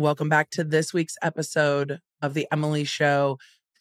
[0.00, 3.38] Welcome back to this week's episode of The Emily Show.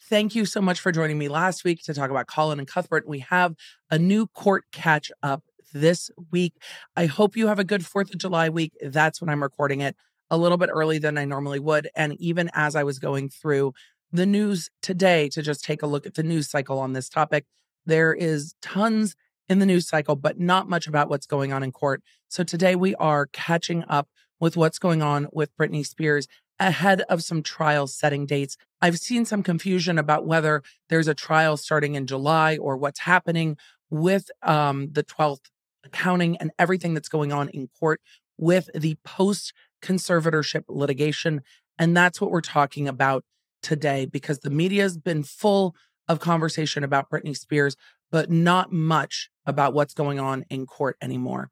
[0.09, 3.07] Thank you so much for joining me last week to talk about Colin and Cuthbert.
[3.07, 3.55] We have
[3.89, 6.55] a new court catch up this week.
[6.97, 8.73] I hope you have a good 4th of July week.
[8.81, 9.95] That's when I'm recording it
[10.29, 11.89] a little bit early than I normally would.
[11.95, 13.71] And even as I was going through
[14.11, 17.45] the news today to just take a look at the news cycle on this topic,
[17.85, 19.15] there is tons
[19.47, 22.03] in the news cycle, but not much about what's going on in court.
[22.27, 24.09] So today we are catching up
[24.39, 26.27] with what's going on with Britney Spears
[26.59, 28.57] ahead of some trial setting dates.
[28.81, 33.57] I've seen some confusion about whether there's a trial starting in July or what's happening
[33.89, 35.49] with um, the 12th
[35.83, 38.01] accounting and everything that's going on in court
[38.37, 41.41] with the post conservatorship litigation.
[41.77, 43.23] And that's what we're talking about
[43.61, 45.75] today because the media has been full
[46.07, 47.75] of conversation about Britney Spears,
[48.11, 51.49] but not much about what's going on in court anymore.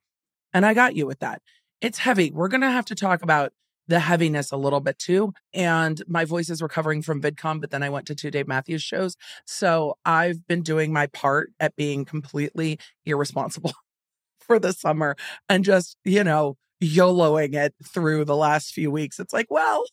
[0.54, 1.42] And I got you with that.
[1.82, 2.32] It's heavy.
[2.32, 3.54] We're going to have to talk about
[3.88, 5.34] the heaviness a little bit too.
[5.54, 8.84] And my voice is recovering from VidCon, but then I went to two Dave Matthews
[8.84, 9.16] shows.
[9.46, 13.74] So I've been doing my part at being completely irresponsible
[14.40, 15.16] for the summer
[15.48, 19.20] and just, you know, YOLOing it through the last few weeks.
[19.20, 19.86] It's like, well,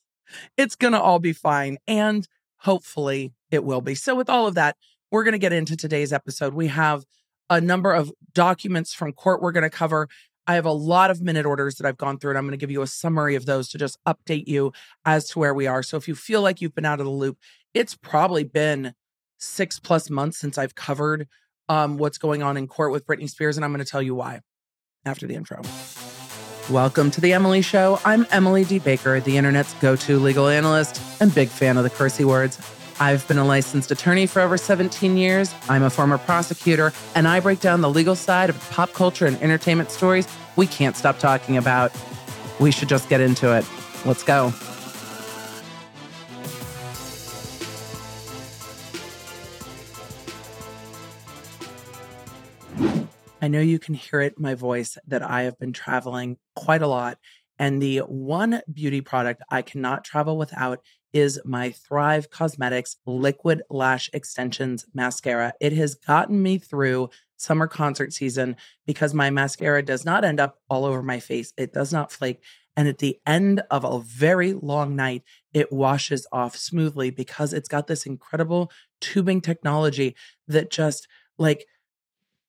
[0.56, 1.78] it's going to all be fine.
[1.86, 2.26] And
[2.58, 3.94] hopefully it will be.
[3.94, 4.76] So, with all of that,
[5.10, 6.54] we're going to get into today's episode.
[6.54, 7.04] We have
[7.48, 10.08] a number of documents from court we're going to cover.
[10.46, 12.58] I have a lot of minute orders that I've gone through, and I'm going to
[12.58, 14.72] give you a summary of those to just update you
[15.04, 15.82] as to where we are.
[15.82, 17.38] So, if you feel like you've been out of the loop,
[17.72, 18.92] it's probably been
[19.38, 21.28] six plus months since I've covered
[21.68, 24.14] um, what's going on in court with Britney Spears, and I'm going to tell you
[24.14, 24.40] why
[25.06, 25.62] after the intro.
[26.70, 27.98] Welcome to The Emily Show.
[28.04, 28.78] I'm Emily D.
[28.78, 32.58] Baker, the internet's go to legal analyst and big fan of the cursey words.
[33.00, 35.54] I've been a licensed attorney for over 17 years.
[35.68, 39.40] I'm a former prosecutor, and I break down the legal side of pop culture and
[39.42, 41.92] entertainment stories we can't stop talking about.
[42.60, 43.66] We should just get into it.
[44.04, 44.52] Let's go.
[53.42, 56.80] I know you can hear it in my voice that I have been traveling quite
[56.80, 57.18] a lot.
[57.58, 60.80] And the one beauty product I cannot travel without
[61.12, 65.52] is my Thrive Causemetics Liquid Lash Extensions Mascara.
[65.60, 68.56] It has gotten me through summer concert season
[68.86, 72.40] because my mascara does not end up all over my face, it does not flake.
[72.76, 75.22] And at the end of a very long night,
[75.52, 80.16] it washes off smoothly because it's got this incredible tubing technology
[80.48, 81.06] that just
[81.38, 81.66] like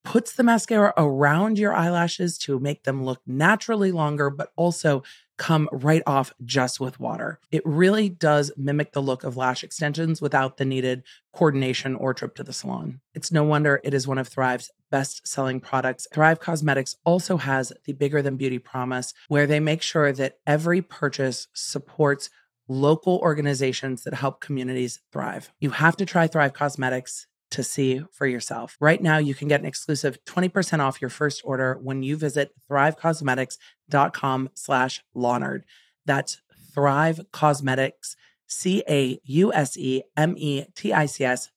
[0.06, 5.04] puts the mascara around your eyelashes to make them look naturally longer, but also
[5.38, 7.40] come right off just with water.
[7.52, 12.36] It really does mimic the look of lash extensions without the needed coordination or trip
[12.36, 13.02] to the salon.
[13.14, 16.08] It's no wonder it is one of Thrive's best selling products.
[16.14, 20.82] Thrive Causemetics also has the Bigger Than Beauty promise, where they make sure that every
[20.82, 22.30] purchase supports
[22.68, 25.52] local organizations that help communities thrive.
[25.60, 28.76] You have to try Thrive Causemetics to see for yourself.
[28.82, 32.52] Right now, you can get an exclusive 20% off your first order when you visit
[32.70, 35.62] thrivecausemetics.com slash LawNerd.
[36.06, 36.42] That's
[36.74, 38.18] Thrive Causemetics,
[38.48, 39.12] C-A-U-S-E-M-E-T-I-C-S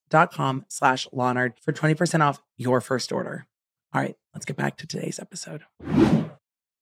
[0.09, 3.47] dot com slash LawNerd for 20% off your first order.
[3.93, 5.65] All right, let's get back to today's episode.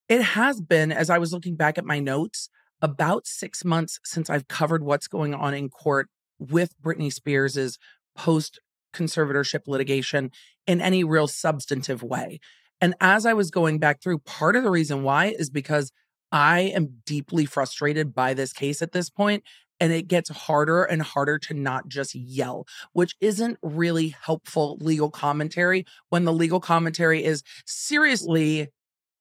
[0.09, 2.51] It has been, as I was looking back at my notes,
[2.83, 7.79] about six months since I've covered what's going on in court with Britney Spears's
[8.15, 8.61] post
[8.97, 10.31] conservatorship litigation
[10.67, 12.41] in any real substantive way.
[12.81, 15.93] And as I was going back through, part of the reason why is because
[16.33, 19.45] I am deeply frustrated by this case at this point,
[19.79, 25.11] And it gets harder and harder to not just yell, which isn't really helpful legal
[25.11, 28.69] commentary when the legal commentary is seriously,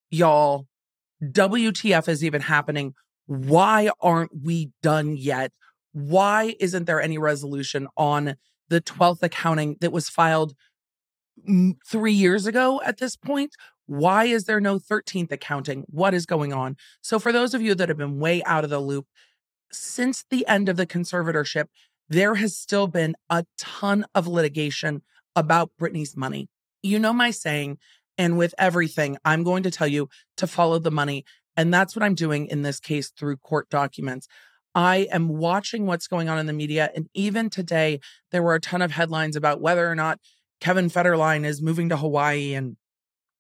[0.10, 0.68] y'all,
[1.24, 2.94] WTF is even happening.
[3.26, 5.52] Why aren't we done yet?
[5.92, 8.36] Why isn't there any resolution on
[8.70, 10.56] the 12th accounting that was filed
[11.86, 13.54] three years ago at this point.
[13.88, 15.84] Why is there no 13th accounting?
[15.88, 16.76] What is going on?
[17.02, 19.06] So, for those of you that have been way out of the loop,
[19.72, 21.66] since the end of the conservatorship,
[22.10, 25.02] there has still been a ton of litigation
[25.36, 26.50] about Britney's money.
[26.82, 27.78] You know my saying,
[28.18, 31.26] and with everything, I'm going to tell you to follow the money.
[31.58, 34.28] And that's what I'm doing in this case through court documents.
[34.76, 36.92] I am watching what's going on in the media.
[36.94, 38.02] And even today,
[38.32, 40.20] there were a ton of headlines about whether or not
[40.60, 42.54] Kevin Federline is moving to Hawaii.
[42.54, 42.76] And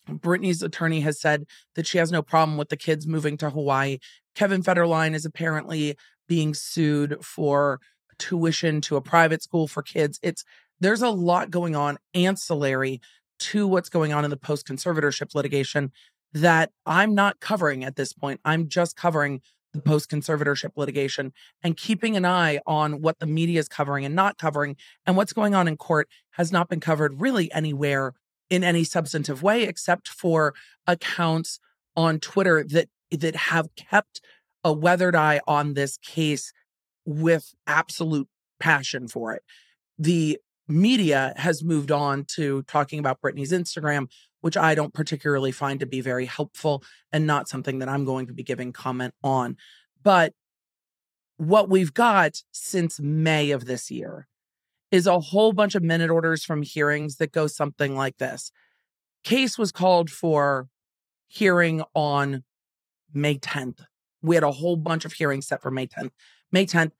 [0.09, 1.45] Britney's attorney has said
[1.75, 3.97] that she has no problem with the kids moving to Hawaii.
[4.33, 5.95] Kevin Federline is apparently
[6.27, 7.79] being sued for
[8.17, 10.19] tuition to a private school for kids.
[10.23, 10.43] It's
[10.79, 13.01] there's a lot going on ancillary
[13.39, 15.91] to what's going on in the post conservatorship litigation
[16.33, 18.41] that I'm not covering at this point.
[18.43, 19.41] I'm just covering
[19.75, 21.33] the post conservatorship litigation
[21.63, 24.75] and keeping an eye on what the media is covering and not covering
[25.05, 28.13] and what's going on in court has not been covered really anywhere
[28.49, 30.53] in any substantive way except for
[30.87, 31.59] accounts
[31.95, 34.21] on Twitter that that have kept
[34.63, 36.51] a weathered eye on this case
[37.05, 38.27] with absolute
[38.59, 39.43] passion for it.
[39.97, 44.07] The media has moved on to talking about Britney's Instagram,
[44.41, 48.27] which I don't particularly find to be very helpful and not something that I'm going
[48.27, 49.57] to be giving comment on.
[50.03, 50.33] But
[51.37, 54.27] what we've got since May of this year
[54.91, 58.51] is a whole bunch of minute orders from hearings that go something like this.
[59.23, 60.67] Case was called for
[61.27, 62.43] hearing on
[63.13, 63.79] May 10th.
[64.21, 66.11] We had a whole bunch of hearings set for May 10th.
[66.51, 66.91] May 10th,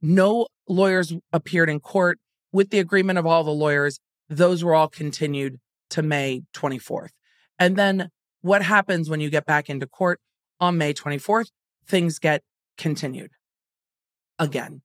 [0.00, 2.18] no lawyers appeared in court
[2.52, 4.00] with the agreement of all the lawyers.
[4.28, 7.10] Those were all continued to May 24th.
[7.58, 8.10] And then
[8.42, 10.20] what happens when you get back into court
[10.60, 11.50] on May 24th?
[11.86, 12.42] Things get
[12.76, 13.30] continued
[14.38, 14.82] again.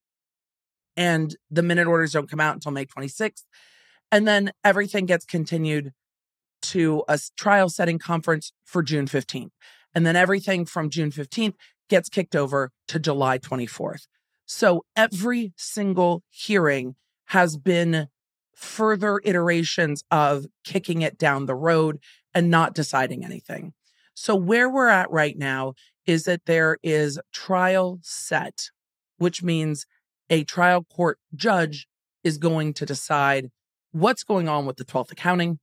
[0.95, 3.43] And the minute orders don't come out until May 26th.
[4.11, 5.93] And then everything gets continued
[6.61, 9.51] to a trial setting conference for June 15th.
[9.95, 11.55] And then everything from June 15th
[11.89, 14.07] gets kicked over to July 24th.
[14.45, 16.95] So every single hearing
[17.27, 18.07] has been
[18.59, 21.97] further iterations of kicking it down the road
[22.33, 23.71] and not deciding anything.
[24.13, 25.75] So where we're at right now
[26.05, 28.69] is that there is trial set,
[29.17, 29.85] which means
[30.29, 31.87] a trial court judge
[32.25, 33.49] is going to decide
[33.93, 35.59] what's going on with the 12th accounting,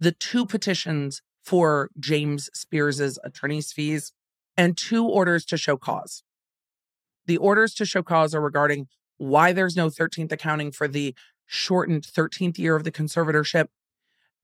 [0.00, 4.12] the two petitions for James Spears's attorney's fees,
[4.56, 6.22] and two orders to show cause.
[7.26, 11.14] The orders to show cause are regarding why there's no 13th accounting for the
[11.48, 13.66] shortened 13th year of the conservatorship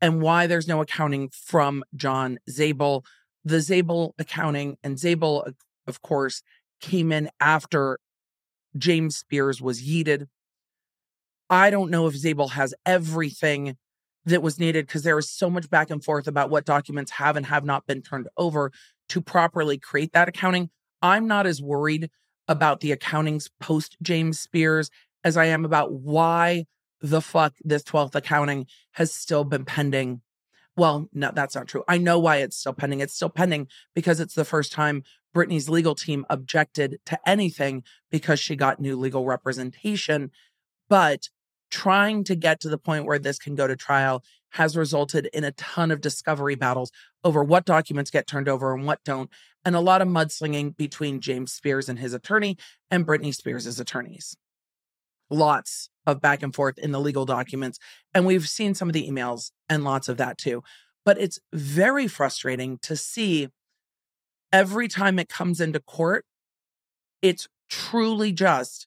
[0.01, 3.05] and why there's no accounting from John Zabel.
[3.45, 5.47] The Zabel accounting and Zabel,
[5.87, 6.43] of course,
[6.81, 7.99] came in after
[8.77, 10.27] James Spears was yeeted.
[11.49, 13.77] I don't know if Zabel has everything
[14.25, 17.37] that was needed because there was so much back and forth about what documents have
[17.37, 18.73] and have not been turned over
[19.11, 20.71] to properly create that accounting.
[21.03, 22.11] I'm not as worried
[22.49, 24.91] about the accountings post James Spears
[25.23, 26.65] as I am about why
[27.05, 30.23] the fuck this 12th accounting has still been pending.
[30.75, 31.85] Well, no, that's not true.
[31.87, 33.01] I know why it's still pending.
[33.01, 35.03] It's still pending because it's the first time
[35.37, 40.31] Britney's legal team objected to anything because she got new legal representation.
[40.89, 41.29] But
[41.71, 45.45] trying to get to the point where this can go to trial has resulted in
[45.45, 46.91] a ton of discovery battles
[47.23, 49.29] over what documents get turned over and what don't,
[49.63, 52.57] and a lot of mudslinging between James Spears and his attorney
[52.91, 54.37] and Britney Spears' attorneys.
[55.31, 57.79] Lots of back and forth in the legal documents.
[58.13, 60.63] And we've seen some of the emails and lots of that too.
[61.05, 63.49] But it's very frustrating to see
[64.53, 66.25] every time it comes into court,
[67.23, 68.87] it's truly just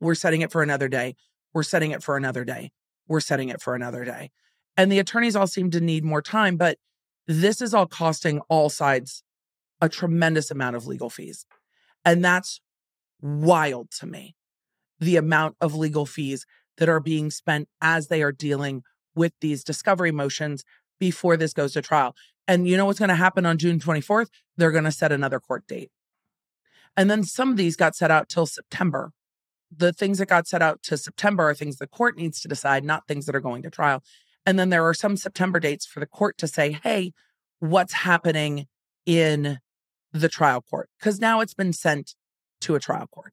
[0.00, 1.16] we're setting it for another day.
[1.52, 2.70] We're setting it for another day.
[3.08, 4.30] We're setting it for another day.
[4.76, 6.78] And the attorneys all seem to need more time, but
[7.26, 9.22] this is all costing all sides
[9.80, 11.46] a tremendous amount of legal fees.
[12.04, 12.60] And that's
[13.20, 14.34] wild to me.
[15.00, 16.46] The amount of legal fees
[16.78, 18.82] that are being spent as they are dealing
[19.14, 20.64] with these discovery motions
[20.98, 22.14] before this goes to trial.
[22.46, 24.28] And you know what's going to happen on June 24th?
[24.56, 25.90] They're going to set another court date.
[26.96, 29.12] And then some of these got set out till September
[29.74, 32.84] the things that got set out to September are things the court needs to decide,
[32.84, 34.02] not things that are going to trial.
[34.46, 37.12] And then there are some September dates for the court to say, hey,
[37.58, 38.66] what's happening
[39.04, 39.58] in
[40.12, 40.88] the trial court?
[40.98, 42.14] Because now it's been sent
[42.62, 43.32] to a trial court.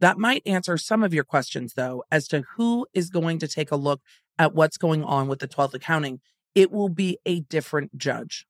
[0.00, 3.70] That might answer some of your questions, though, as to who is going to take
[3.70, 4.00] a look
[4.38, 6.20] at what's going on with the 12th accounting.
[6.54, 8.46] It will be a different judge.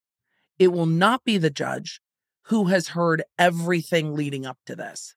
[0.58, 2.00] It will not be the judge
[2.46, 5.14] who has heard everything leading up to this.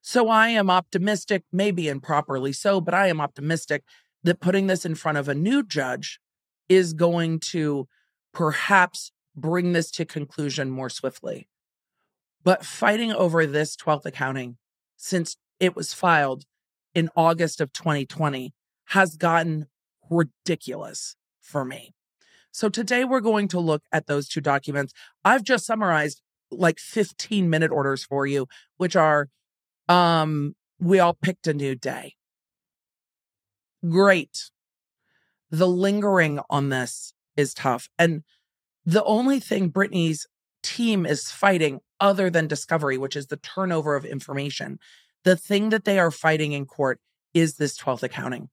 [0.00, 3.84] So I am optimistic, maybe improperly so, but I am optimistic
[4.24, 6.20] that putting this in front of a new judge
[6.68, 7.86] is going to
[8.32, 11.48] perhaps bring this to conclusion more swiftly.
[12.44, 14.56] But fighting over this 12th accounting
[14.96, 16.44] since it was filed
[16.92, 18.52] in August of 2020
[18.86, 19.68] has gotten
[20.10, 21.94] ridiculous for me.
[22.50, 24.92] So today we're going to look at those two documents.
[25.24, 29.28] I've just summarized like 15 minute orders for you, which are
[29.88, 32.16] um, we all picked a new day.
[33.88, 34.50] Great.
[35.52, 37.88] The lingering on this is tough.
[37.96, 38.24] And
[38.84, 40.26] the only thing Britney's
[40.64, 44.80] team is fighting, other than discovery, which is the turnover of information,
[45.24, 47.00] the thing that they are fighting in court
[47.34, 48.48] is this 12th accounting.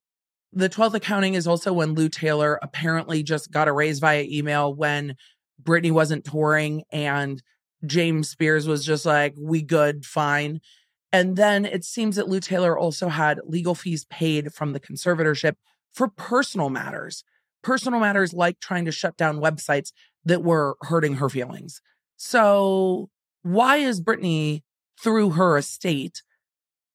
[0.52, 4.74] The 12th accounting is also when Lou Taylor apparently just got a raise via email
[4.74, 5.16] when
[5.62, 7.42] Britney wasn't touring and
[7.86, 10.60] James Spears was just like, we good, fine.
[11.12, 15.56] And then it seems that Lou Taylor also had legal fees paid from the conservatorship
[15.94, 17.24] for personal matters,
[17.64, 19.92] personal matters like trying to shut down websites
[20.26, 21.82] that were hurting her feelings.
[22.18, 23.10] So,
[23.42, 24.64] why is Britney,
[25.02, 26.22] through her estate,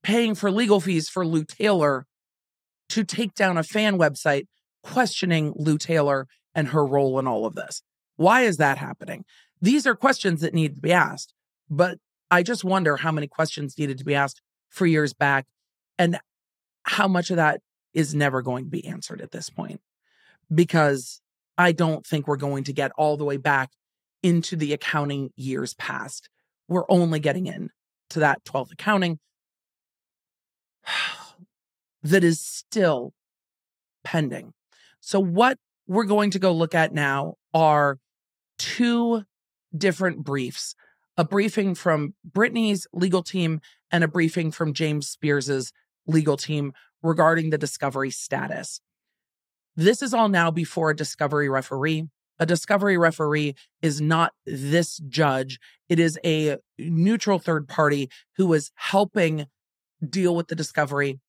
[0.04, 2.06] paying for legal fees for Lou Taylor
[2.90, 4.46] to take down a fan website
[4.84, 7.82] questioning Lou Taylor and her role in all of this?
[8.16, 9.24] Why is that happening?
[9.60, 11.32] These are questions that need to be asked.
[11.68, 11.98] But
[12.30, 15.46] I just wonder how many questions needed to be asked for years back
[15.98, 16.18] and
[16.82, 17.60] how much of that
[17.94, 19.80] is never going to be answered at this point.
[20.54, 21.22] Because
[21.56, 23.70] I don't think we're going to get all the way back
[24.22, 26.28] into the accounting years past.
[26.68, 27.70] We're only getting in
[28.10, 29.18] to that 12th accounting
[32.02, 33.12] that is still
[34.02, 34.52] pending.
[35.00, 37.98] So, what we're going to go look at now are
[38.58, 39.24] two
[39.76, 40.74] different briefs
[41.16, 43.60] a briefing from Britney's legal team
[43.92, 45.72] and a briefing from James Spears's
[46.06, 46.72] legal team
[47.02, 48.80] regarding the discovery status.
[49.76, 52.08] This is all now before a discovery referee.
[52.38, 55.60] A discovery referee is not this judge.
[55.88, 59.46] It is a neutral third party who is helping
[60.04, 61.20] deal with the discovery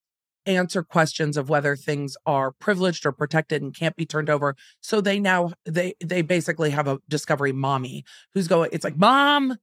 [0.45, 4.55] answer questions of whether things are privileged or protected and can't be turned over.
[4.79, 8.03] So they now they they basically have a discovery mommy
[8.33, 9.57] who's going, it's like, Mom,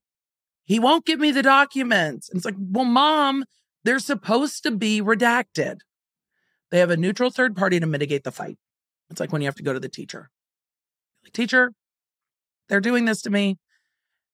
[0.64, 2.28] he won't give me the documents.
[2.28, 3.45] And it's like, well, mom,
[3.85, 5.78] they're supposed to be redacted.
[6.71, 8.59] They have a neutral third party to mitigate the fight.
[9.11, 10.31] It's like when you have to go to the teacher.
[11.23, 11.73] Like, teacher,
[12.69, 13.59] they're doing this to me.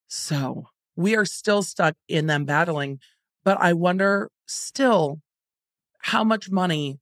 [0.06, 3.00] So we are still stuck in them battling.
[3.44, 5.20] But I wonder still
[6.00, 7.00] how much money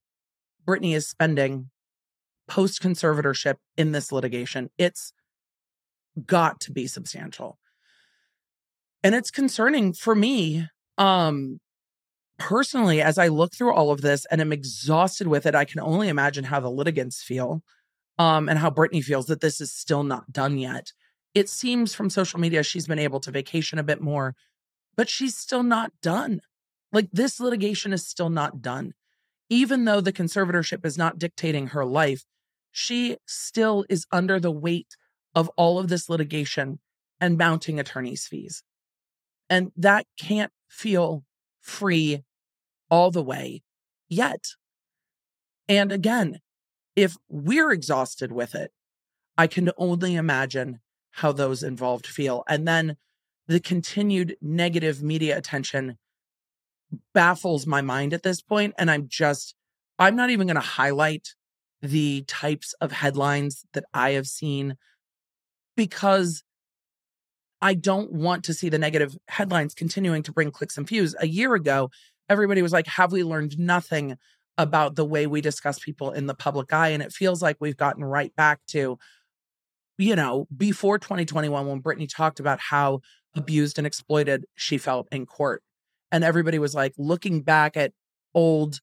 [0.67, 1.71] Britney is spending
[2.49, 4.71] post conservatorship in this litigation.
[4.79, 5.13] It's
[6.25, 7.59] got to be substantial.
[9.03, 10.67] And it's concerning for me.
[10.99, 11.61] Um,
[12.39, 15.81] personally, as I look through all of this and am exhausted with it, I can
[15.81, 17.63] only imagine how the litigants feel
[18.19, 20.93] um, and how Britney feels that this is still not done yet.
[21.35, 24.35] It seems from social media she's been able to vacation a bit more,
[24.97, 26.41] but she's still not done.
[26.97, 28.95] Like this litigation is still not done.
[29.51, 32.25] Even though the conservatorship is not dictating her life,
[32.73, 34.97] she still is under the weight
[35.35, 36.79] of all of this litigation
[37.21, 38.63] and mounting attorney's fees.
[39.51, 41.27] And that can't feel
[41.61, 42.25] free
[42.91, 43.63] all the way
[44.09, 44.53] yet.
[45.69, 46.41] And again,
[46.97, 48.73] if we're exhausted with it,
[49.37, 52.43] I can only imagine how those involved feel.
[52.49, 52.97] And then
[53.47, 55.99] the continued negative media attention
[57.15, 59.55] baffles my mind at this point and i'm just
[59.99, 61.35] i'm not even going to highlight
[61.83, 64.77] the types of headlines that i have seen
[65.77, 66.43] because
[67.61, 71.15] I don't want to see the negative headlines continuing to bring clicks and views.
[71.21, 71.91] A year ago,
[72.29, 74.17] everybody was like, Have we learned nothing
[74.59, 76.89] about the way we discuss people in the public eye?
[76.89, 78.99] And it feels like we've gotten right back to,
[79.99, 83.01] you know, before 2021, when Britney talked about how
[83.35, 85.63] abused and exploited she felt in court.
[86.13, 87.93] And everybody was like looking back at
[88.35, 88.81] old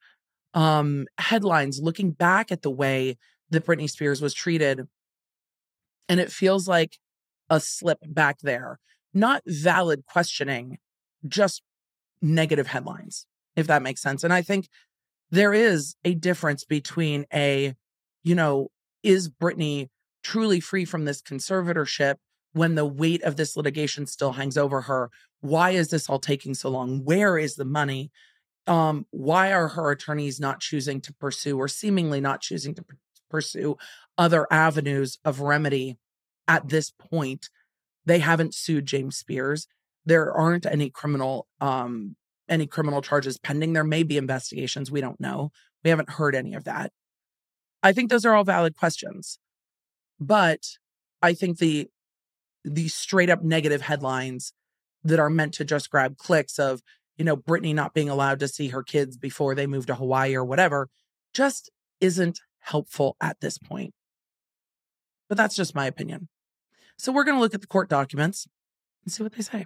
[0.54, 3.18] um, headlines, looking back at the way
[3.50, 4.88] that Britney Spears was treated.
[6.10, 6.98] And it feels like
[7.50, 8.80] a slip back there.
[9.14, 10.80] Not valid questioning,
[11.28, 11.62] just
[12.22, 14.24] negative headlines, if that makes sense.
[14.24, 14.68] And I think
[15.30, 17.76] there is a difference between a,
[18.24, 18.70] you know,
[19.04, 19.90] is Britney
[20.24, 22.16] truly free from this conservatorship
[22.54, 25.10] when the weight of this litigation still hangs over her?
[25.42, 27.04] Why is this all taking so long?
[27.04, 28.12] Where is the money?
[28.66, 32.86] Um, why are her attorneys not choosing to pursue or seemingly not choosing to
[33.30, 33.78] pursue
[34.18, 35.98] other avenues of remedy
[36.48, 37.50] at this point,
[38.06, 39.68] they haven't sued James Spears.
[40.06, 42.16] There aren't any criminal um
[42.50, 43.74] any criminal charges pending.
[43.74, 44.92] There may be investigations.
[44.92, 45.52] We don't know.
[45.84, 46.92] We haven't heard any of that.
[47.82, 49.40] I think those are all valid questions.
[50.20, 50.60] But
[51.22, 51.90] I think the
[52.64, 54.54] the straight up negative headlines
[55.04, 56.82] that are meant to just grab clicks of,
[57.18, 60.36] you know, Britney not being allowed to see her kids before they move to Hawaii
[60.36, 60.90] or whatever
[61.34, 63.94] just isn't helpful at this point.
[65.28, 66.30] But that's just my opinion.
[66.98, 68.48] So we're going to look at the court documents
[69.04, 69.66] and see what they say.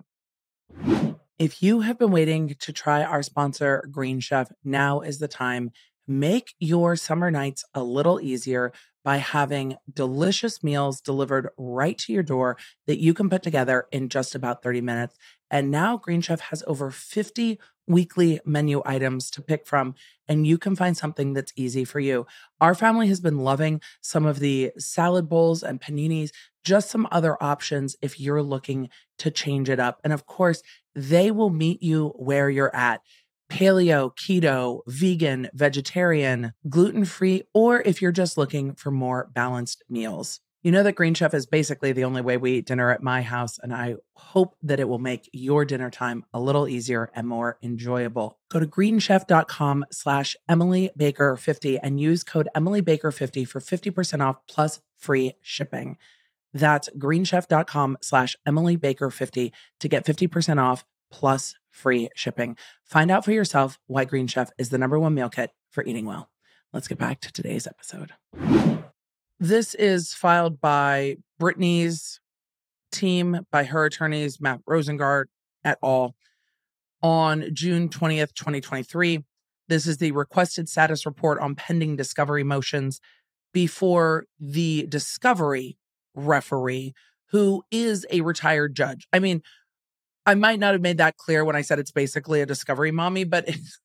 [1.38, 5.72] If you have been waiting to try our sponsor, Green Chef, now is the time.
[6.08, 8.72] Make your summer nights a little easier
[9.08, 14.10] by having delicious meals delivered right to your door that you can put together in
[14.10, 15.16] just about 30 minutes.
[15.50, 19.96] And now Green Chef has over 50 weekly menu items to pick from,
[20.28, 22.28] and you can find something that's easy for you.
[22.60, 26.32] Our family has been loving some of the salad bowls and paninis
[26.66, 30.02] just some other options if you're looking to change it up.
[30.04, 30.62] And of course,
[30.94, 33.00] they will meet you where you're at
[33.50, 40.40] paleo, keto, vegan, vegetarian, gluten free, or if you're just looking for more balanced meals.
[40.64, 43.22] You know that Green Chef is basically the only way we eat dinner at my
[43.22, 47.28] house, and I hope that it will make your dinner time a little easier and
[47.28, 48.40] more enjoyable.
[48.50, 54.22] Go to greenchef.com slash Emily Baker 50 and use code Emily Baker 50 for 50%
[54.22, 55.98] off plus free shipping.
[56.54, 62.58] That's greenchef.com slash Emily Baker 50 to get 50% off plus free shipping.
[62.84, 66.06] Find out for yourself why Green Chef is the number one meal kit for eating
[66.06, 66.30] well.
[66.74, 68.12] Let's get back to today's episode.
[69.40, 72.20] This is filed by Britney's
[72.92, 75.26] team, by her attorneys, Matt Rosengart
[75.64, 76.16] et al.,
[77.04, 79.24] on June 20th, 2023.
[79.68, 83.00] This is the requested status report on pending discovery motions
[83.54, 85.78] before the discovery
[86.16, 86.94] referee,
[87.30, 89.08] who is a retired judge.
[89.14, 89.42] I mean,
[90.28, 93.24] I might not have made that clear when I said it's basically a discovery mommy,
[93.24, 93.80] but it's,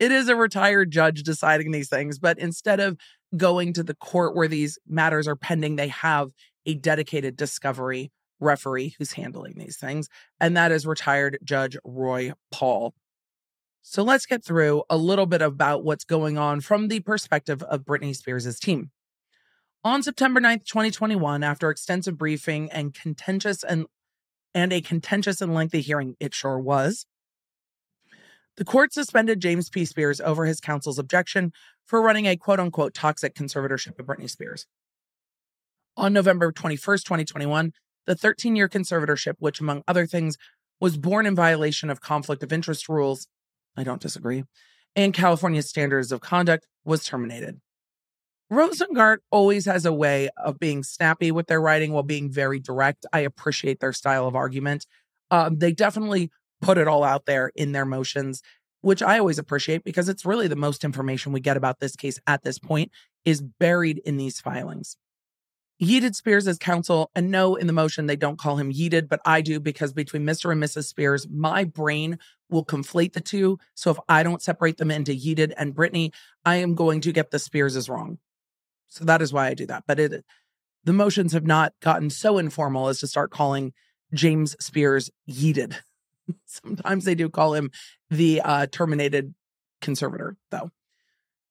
[0.00, 2.18] it is a retired judge deciding these things.
[2.18, 2.96] But instead of
[3.36, 6.30] going to the court where these matters are pending, they have
[6.64, 10.08] a dedicated discovery referee who's handling these things.
[10.40, 12.94] And that is retired Judge Roy Paul.
[13.82, 17.84] So let's get through a little bit about what's going on from the perspective of
[17.84, 18.90] Britney Spears' team.
[19.84, 23.86] On September 9th, 2021, after extensive briefing and contentious and
[24.54, 27.06] and a contentious and lengthy hearing, it sure was.
[28.58, 29.84] The court suspended James P.
[29.84, 31.52] Spears over his counsel's objection
[31.84, 34.66] for running a quote unquote toxic conservatorship of Britney Spears.
[35.96, 37.72] On November 21st, 2021,
[38.06, 40.36] the 13 year conservatorship, which among other things
[40.78, 43.26] was born in violation of conflict of interest rules,
[43.76, 44.44] I don't disagree,
[44.94, 47.60] and California's standards of conduct, was terminated.
[48.52, 53.06] Rosengart always has a way of being snappy with their writing while being very direct.
[53.10, 54.84] I appreciate their style of argument.
[55.30, 56.30] Um, they definitely
[56.60, 58.42] put it all out there in their motions,
[58.82, 62.18] which I always appreciate because it's really the most information we get about this case
[62.26, 62.92] at this point
[63.24, 64.98] is buried in these filings.
[65.80, 69.20] Yeeted Spears as counsel, and no, in the motion they don't call him Yeeted, but
[69.24, 70.52] I do because between Mr.
[70.52, 70.84] and Mrs.
[70.84, 72.18] Spears, my brain
[72.50, 73.58] will conflate the two.
[73.74, 76.12] So if I don't separate them into Yeeted and Britney,
[76.44, 78.18] I am going to get the Spears is wrong.
[78.92, 79.84] So that is why I do that.
[79.86, 80.22] But it
[80.84, 83.72] the motions have not gotten so informal as to start calling
[84.12, 85.76] James Spears yeeted.
[86.44, 87.70] Sometimes they do call him
[88.10, 89.34] the uh, terminated
[89.80, 90.70] conservator, though.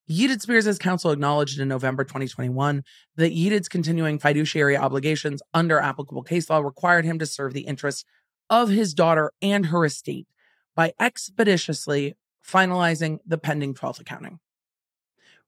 [0.07, 2.83] Yeeted Spears' counsel acknowledged in November 2021
[3.15, 8.05] that Yeeted's continuing fiduciary obligations under applicable case law required him to serve the interests
[8.51, 10.27] of his daughter and her estate
[10.75, 14.39] by expeditiously finalizing the pending 12th accounting.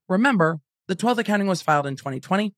[0.08, 2.52] Remember, the 12th accounting was filed in 2020.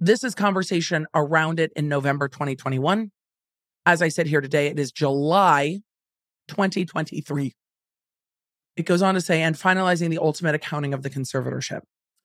[0.00, 3.10] This is conversation around it in November 2021.
[3.84, 5.80] As I said here today, it is July
[6.48, 7.52] 2023.
[8.76, 11.80] It goes on to say, and finalizing the ultimate accounting of the conservatorship.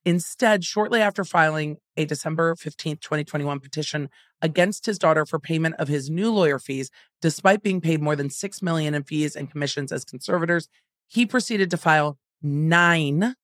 [0.06, 4.10] Instead, shortly after filing a December 15th, 2021 petition
[4.42, 8.30] against his daughter for payment of his new lawyer fees, despite being paid more than
[8.30, 10.68] 6 million in fees and commissions as conservators,
[11.08, 13.36] he proceeded to file nine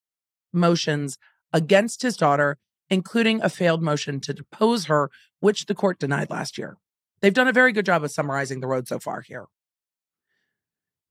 [0.52, 1.18] motions
[1.54, 2.58] against his daughter,
[2.90, 5.10] including a failed motion to depose her,
[5.40, 6.78] which the court denied last year.
[7.22, 9.46] They've done a very good job of summarizing the road so far here.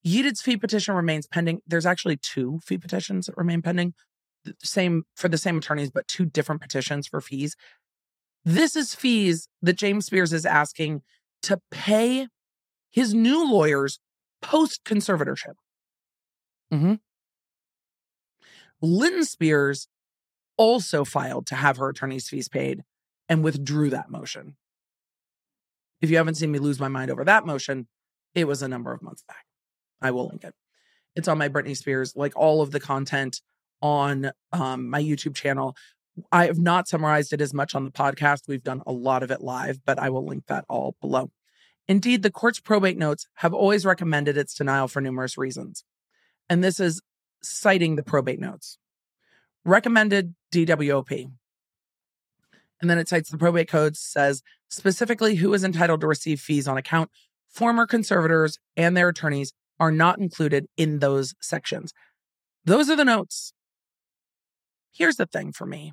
[0.04, 1.60] Yeeted's fee petition remains pending.
[1.66, 3.94] There's actually two fee petitions that remain pending,
[4.44, 7.56] the same for the same attorneys, but two different petitions for fees.
[8.44, 11.02] This is fees that James Spears is asking
[11.42, 12.28] to pay
[12.90, 13.98] his new lawyers
[14.40, 15.54] post conservatorship.
[16.72, 16.94] Mm-hmm.
[18.80, 19.88] Lynn Spears
[20.58, 22.82] also filed to have her attorney's fees paid
[23.28, 24.56] and withdrew that motion.
[26.00, 27.88] If you haven't seen me lose my mind over that motion,
[28.34, 29.44] it was a number of months back.
[30.02, 30.54] I will link it.
[31.16, 33.40] It's on my Britney Spears, like all of the content
[33.80, 35.76] on um, my YouTube channel.
[36.30, 38.42] I have not summarized it as much on the podcast.
[38.48, 41.30] We've done a lot of it live, but I will link that all below.
[41.86, 45.84] Indeed, the court's probate notes have always recommended its denial for numerous reasons.
[46.48, 47.00] And this is
[47.42, 48.78] citing the probate notes
[49.68, 51.30] recommended DWOP.
[52.80, 56.68] And then it cites the probate code says specifically who is entitled to receive fees
[56.68, 57.10] on account.
[57.48, 61.92] Former conservators and their attorneys are not included in those sections.
[62.64, 63.52] Those are the notes.
[64.92, 65.92] Here's the thing for me.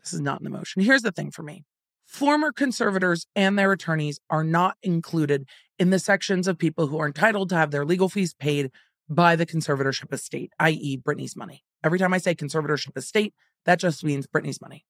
[0.00, 0.82] This is not in the motion.
[0.82, 1.64] Here's the thing for me.
[2.06, 5.48] Former conservators and their attorneys are not included
[5.78, 8.70] in the sections of people who are entitled to have their legal fees paid
[9.08, 11.64] by the conservatorship estate, i.e., Britney's money.
[11.84, 13.34] Every time I say conservatorship estate,
[13.66, 14.86] that just means Britney's money.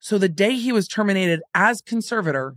[0.00, 2.56] So the day he was terminated as conservator,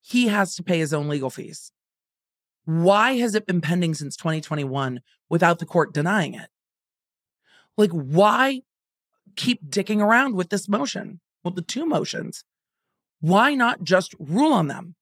[0.00, 1.70] he has to pay his own legal fees.
[2.64, 6.48] Why has it been pending since 2021 without the court denying it?
[7.76, 8.62] Like, why
[9.36, 11.20] keep dicking around with this motion?
[11.44, 12.44] Well, the two motions.
[13.20, 14.94] Why not just rule on them?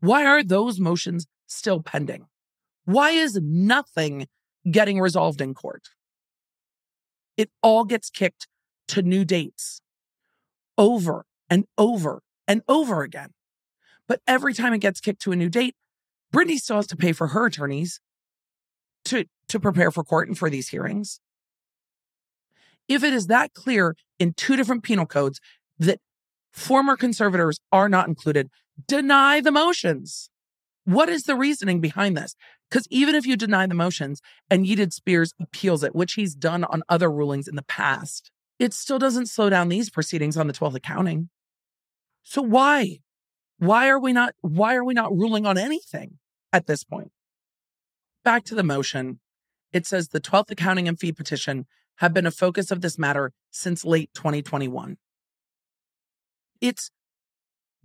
[0.00, 2.26] Why are those motions still pending?
[2.84, 4.26] Why is nothing
[4.70, 5.88] getting resolved in court?
[7.36, 8.46] It all gets kicked
[8.88, 9.80] to new dates
[10.78, 13.30] over and over and over again.
[14.08, 15.74] But every time it gets kicked to a new date,
[16.32, 18.00] Britney still has to pay for her attorneys
[19.06, 21.20] to, to prepare for court and for these hearings.
[22.88, 25.40] If it is that clear in two different penal codes
[25.78, 26.00] that
[26.52, 28.48] former conservators are not included,
[28.86, 30.30] deny the motions.
[30.86, 32.36] What is the reasoning behind this?
[32.70, 36.62] Because even if you deny the motions and Yeeted Spears appeals it, which he's done
[36.62, 40.52] on other rulings in the past, it still doesn't slow down these proceedings on the
[40.52, 41.28] 12th accounting.
[42.22, 43.00] So why?
[43.58, 46.18] Why are we not why are we not ruling on anything
[46.52, 47.10] at this point?
[48.22, 49.18] Back to the motion.
[49.72, 53.32] It says the 12th accounting and fee petition have been a focus of this matter
[53.50, 54.98] since late 2021.
[56.60, 56.92] It's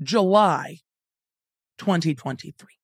[0.04, 0.82] July
[1.80, 2.81] 2023.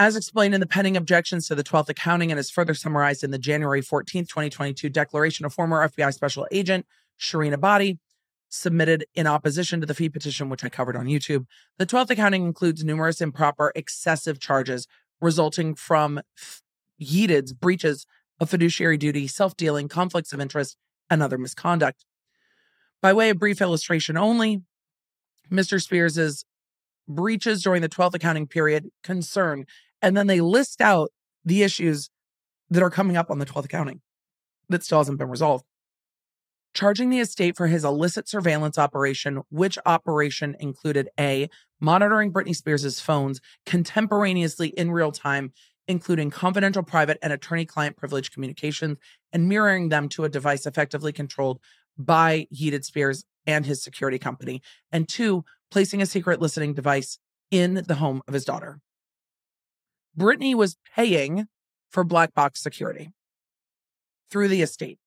[0.00, 3.32] As explained in the pending objections to the 12th accounting and is further summarized in
[3.32, 6.86] the January 14, 2022 declaration of former FBI special agent
[7.18, 7.98] Sherine Ebadi,
[8.48, 11.46] submitted in opposition to the fee petition, which I covered on YouTube.
[11.78, 14.86] The 12th accounting includes numerous improper, excessive charges
[15.20, 16.20] resulting from
[17.00, 18.06] Yeeted's breaches
[18.38, 20.76] of fiduciary duty, self dealing, conflicts of interest,
[21.10, 22.04] and other misconduct.
[23.02, 24.62] By way of brief illustration only,
[25.50, 25.82] Mr.
[25.82, 26.44] Spears's
[27.08, 29.66] breaches during the 12th accounting period concern,
[30.02, 31.10] and then they list out
[31.44, 32.10] the issues
[32.70, 34.00] that are coming up on the 12th accounting
[34.68, 35.64] that still hasn't been resolved
[36.74, 41.48] charging the estate for his illicit surveillance operation, which operation included A,
[41.80, 45.52] monitoring Britney Spears' phones contemporaneously in real time,
[45.86, 48.98] including confidential, private, and attorney client privilege communications,
[49.32, 51.58] and mirroring them to a device effectively controlled
[51.96, 54.62] by Yeeted Spears and his security company.
[54.92, 57.18] And two, placing a secret listening device
[57.50, 58.78] in the home of his daughter.
[60.16, 61.46] Britney was paying
[61.90, 63.10] for black box security
[64.30, 64.98] through the estate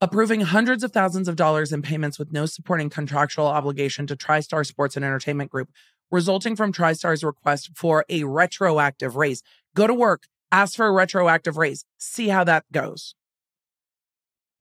[0.00, 4.64] approving hundreds of thousands of dollars in payments with no supporting contractual obligation to TriStar
[4.64, 5.70] Sports and Entertainment Group,
[6.10, 9.42] resulting from TriStar's request for a retroactive raise.
[9.74, 13.14] Go to work, ask for a retroactive raise, see how that goes.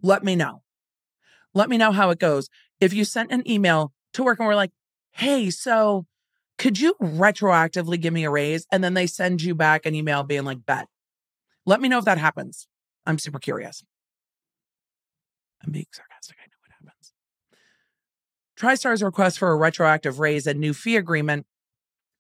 [0.02, 0.64] Let me know.
[1.54, 2.50] Let me know how it goes.
[2.80, 4.72] If you sent an email to work and we're like,
[5.12, 6.06] hey, so
[6.58, 8.66] could you retroactively give me a raise?
[8.72, 10.88] And then they send you back an email being like, bet.
[11.66, 12.68] Let me know if that happens.
[13.06, 13.84] I'm super curious.
[15.64, 16.38] I'm being sarcastic.
[16.40, 17.14] I know what happens.
[18.58, 21.46] TriStar's request for a retroactive raise and new fee agreement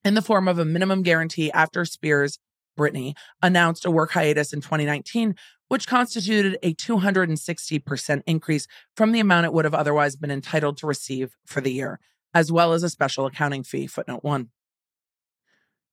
[0.03, 2.39] in the form of a minimum guarantee after Spears,
[2.77, 5.35] Britney, announced a work hiatus in 2019,
[5.67, 10.87] which constituted a 260% increase from the amount it would have otherwise been entitled to
[10.87, 11.99] receive for the year,
[12.33, 14.49] as well as a special accounting fee, footnote one.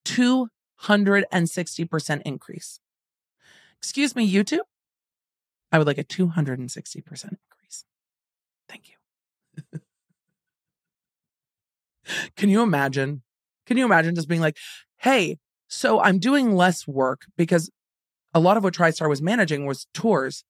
[0.05, 2.81] 260% increase.
[3.79, 4.59] Excuse me, YouTube?
[5.73, 7.85] I would like a 260% increase.
[8.68, 8.94] Thank you.
[12.37, 13.23] Can you imagine?
[13.66, 14.57] Can you imagine just being like,
[14.99, 17.70] hey, so I'm doing less work because
[18.35, 20.44] a lot of what TriStar was managing was tours.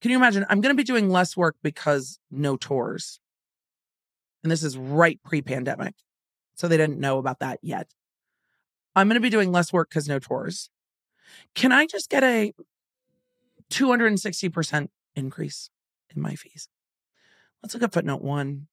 [0.00, 0.46] Can you imagine?
[0.48, 3.20] I'm going to be doing less work because no tours.
[4.48, 5.94] And this is right pre pandemic.
[6.54, 7.88] So they didn't know about that yet.
[8.96, 10.70] I'm going to be doing less work because no tours.
[11.54, 12.52] Can I just get a
[13.70, 15.70] 260% increase
[16.14, 16.68] in my fees.
[17.62, 18.68] Let's look at footnote one.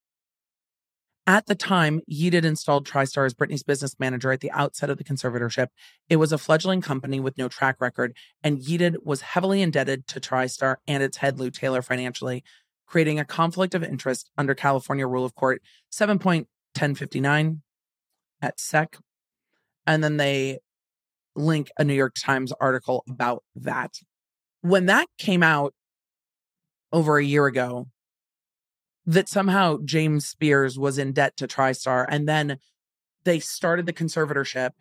[1.27, 5.03] At the time, Yeeted installed TriStar as Britney's business manager at the outset of the
[5.03, 5.69] conservatorship.
[6.07, 10.19] It was a fledgling company with no track record, and Yeeted was heavily indebted to
[10.19, 12.43] TriStar and its head, Lou Taylor, financially,
[12.85, 17.61] creating a conflict of interest under California Rule of Court 7.1059
[18.41, 18.97] et seq.
[19.87, 20.59] And then they
[21.35, 23.97] link a New York Times article about that
[24.65, 25.75] when that came out
[26.91, 27.87] over a year ago,
[29.05, 32.57] that somehow James Spears was in debt to TriStar, and then
[33.25, 34.71] they started the conservatorship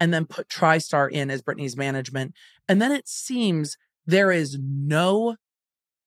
[0.00, 2.34] and then put TriStar in as Britney's management.
[2.68, 5.36] And then it seems there is no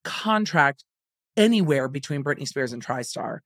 [0.04, 0.84] contract
[1.36, 3.40] anywhere between Britney Spears and TriStar.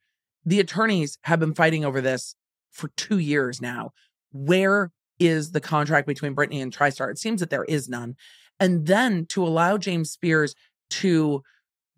[0.46, 2.36] The attorneys have been fighting over this
[2.72, 3.92] for two years now.
[4.32, 7.10] Where is the contract between Britney and TriStar?
[7.10, 8.16] It seems that there is none.
[8.60, 10.56] And then to allow James Spears
[10.92, 11.44] to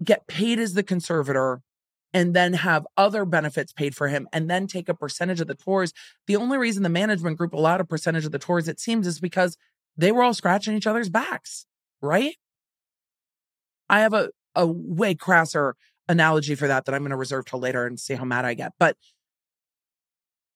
[0.03, 1.61] get paid as the conservator
[2.13, 5.55] and then have other benefits paid for him and then take a percentage of the
[5.55, 5.93] tours.
[6.27, 9.19] The only reason the management group allowed a percentage of the tours, it seems, is
[9.19, 9.57] because
[9.95, 11.65] they were all scratching each other's backs,
[12.01, 12.35] right?
[13.89, 15.75] I have a, a way crasser
[16.07, 18.53] analogy for that that I'm going to reserve till later and see how mad I
[18.53, 18.73] get.
[18.79, 18.97] But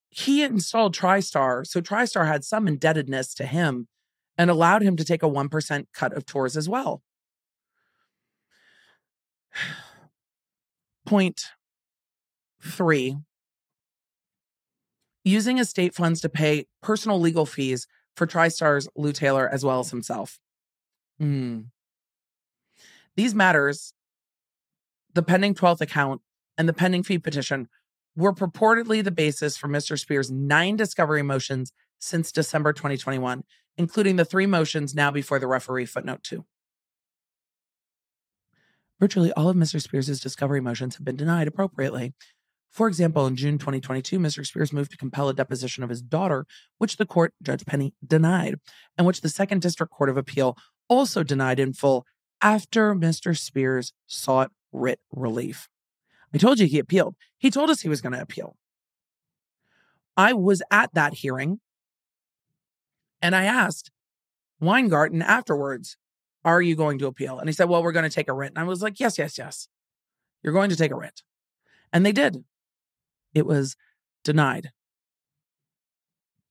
[0.09, 1.65] he installed TriStar.
[1.65, 3.87] So TriStar had some indebtedness to him
[4.37, 7.01] and allowed him to take a 1% cut of tours as well.
[11.05, 11.45] Point
[12.61, 13.17] three
[15.23, 19.89] using estate funds to pay personal legal fees for TriStar's Lou Taylor as well as
[19.89, 20.39] himself.
[21.21, 21.65] Mm.
[23.15, 23.93] These matters,
[25.13, 26.21] the pending 12th account
[26.57, 27.67] and the pending fee petition,
[28.15, 29.99] were purportedly the basis for Mr.
[29.99, 33.43] Spears' nine discovery motions since December 2021,
[33.77, 36.45] including the three motions now before the referee footnote two.
[38.99, 39.81] Virtually all of Mr.
[39.81, 42.13] Spears' discovery motions have been denied appropriately.
[42.71, 44.45] For example, in June 2022, Mr.
[44.45, 46.45] Spears moved to compel a deposition of his daughter,
[46.79, 48.55] which the court, Judge Penny, denied,
[48.97, 50.57] and which the Second District Court of Appeal
[50.89, 52.05] also denied in full
[52.43, 53.35] after Mr.
[53.35, 55.69] Spears sought writ relief.
[56.33, 57.15] I told you he appealed.
[57.37, 58.57] He told us he was going to appeal.
[60.17, 61.59] I was at that hearing
[63.21, 63.89] and I asked
[64.59, 65.97] Weingarten afterwards,
[66.43, 67.39] Are you going to appeal?
[67.39, 68.51] And he said, Well, we're going to take a writ.
[68.51, 69.69] And I was like, Yes, yes, yes.
[70.43, 71.23] You're going to take a writ.
[71.91, 72.43] And they did
[73.33, 73.75] it was
[74.23, 74.71] denied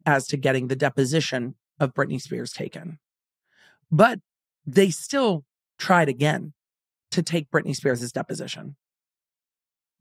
[0.04, 2.98] as to getting the deposition of Britney Spears taken.
[3.90, 4.20] But
[4.66, 5.44] they still
[5.82, 6.52] tried again
[7.10, 8.76] to take Britney Spears' deposition.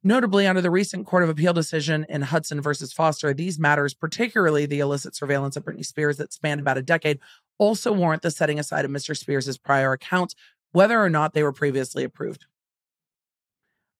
[0.03, 4.67] Notably, under the recent Court of Appeal decision in Hudson versus Foster, these matters, particularly
[4.67, 7.19] the illicit surveillance of Britney Spears that spanned about a decade,
[7.57, 9.17] also warrant the setting aside of Mr.
[9.17, 10.35] Spears' prior accounts,
[10.71, 12.45] whether or not they were previously approved.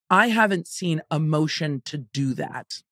[0.08, 2.82] I haven't seen a motion to do that.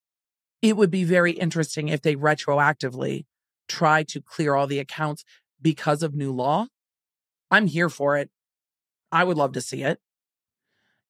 [0.63, 3.25] It would be very interesting if they retroactively
[3.69, 5.25] try to clear all the accounts
[5.63, 6.67] because of new law.
[7.53, 8.31] I'm here for it.
[9.13, 10.01] I would love to see it.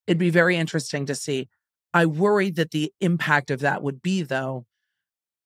[0.07, 1.49] It'd be very interesting to see.
[1.93, 4.67] I worry that the impact of that would be, though,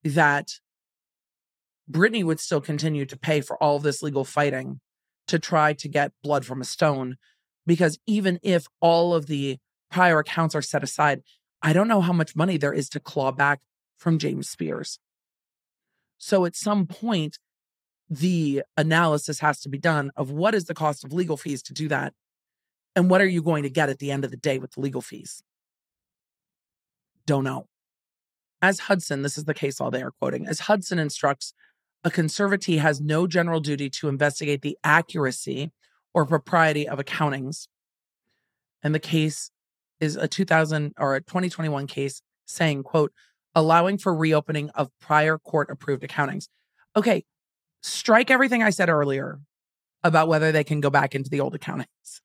[0.03, 0.61] that
[1.91, 4.81] Britney would still continue to pay for all this legal fighting
[5.27, 7.17] to try to get blood from a stone.
[7.67, 9.59] Because even if all of the
[9.91, 11.23] prior accounts are set aside,
[11.63, 13.61] I don't know how much money there is to claw back
[13.97, 14.99] from James Spears.
[16.19, 17.39] So at some point,
[18.11, 21.73] the analysis has to be done of what is the cost of legal fees to
[21.73, 22.13] do that
[22.97, 24.81] and what are you going to get at the end of the day with the
[24.81, 25.43] legal fees?
[27.27, 27.67] Don't know.
[28.63, 31.53] As Hudson, this is the case law they are quoting, as Hudson instructs,
[32.03, 35.73] a conservatee has no general duty to investigate the accuracy
[36.13, 37.67] or propriety of accountings.
[38.83, 39.51] And the case
[40.01, 43.13] is a 2000 or a 2021 case saying, quote,
[43.55, 46.49] allowing for reopening of prior court approved accountings.
[46.97, 47.25] Okay,
[47.83, 49.41] strike everything I said earlier
[50.03, 52.21] about whether they can go back into the old accountings.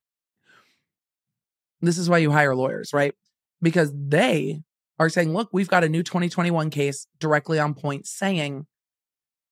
[1.82, 3.14] This is why you hire lawyers, right?
[3.62, 4.62] Because they
[4.98, 8.68] are saying, look, we've got a new 2021 case directly on point saying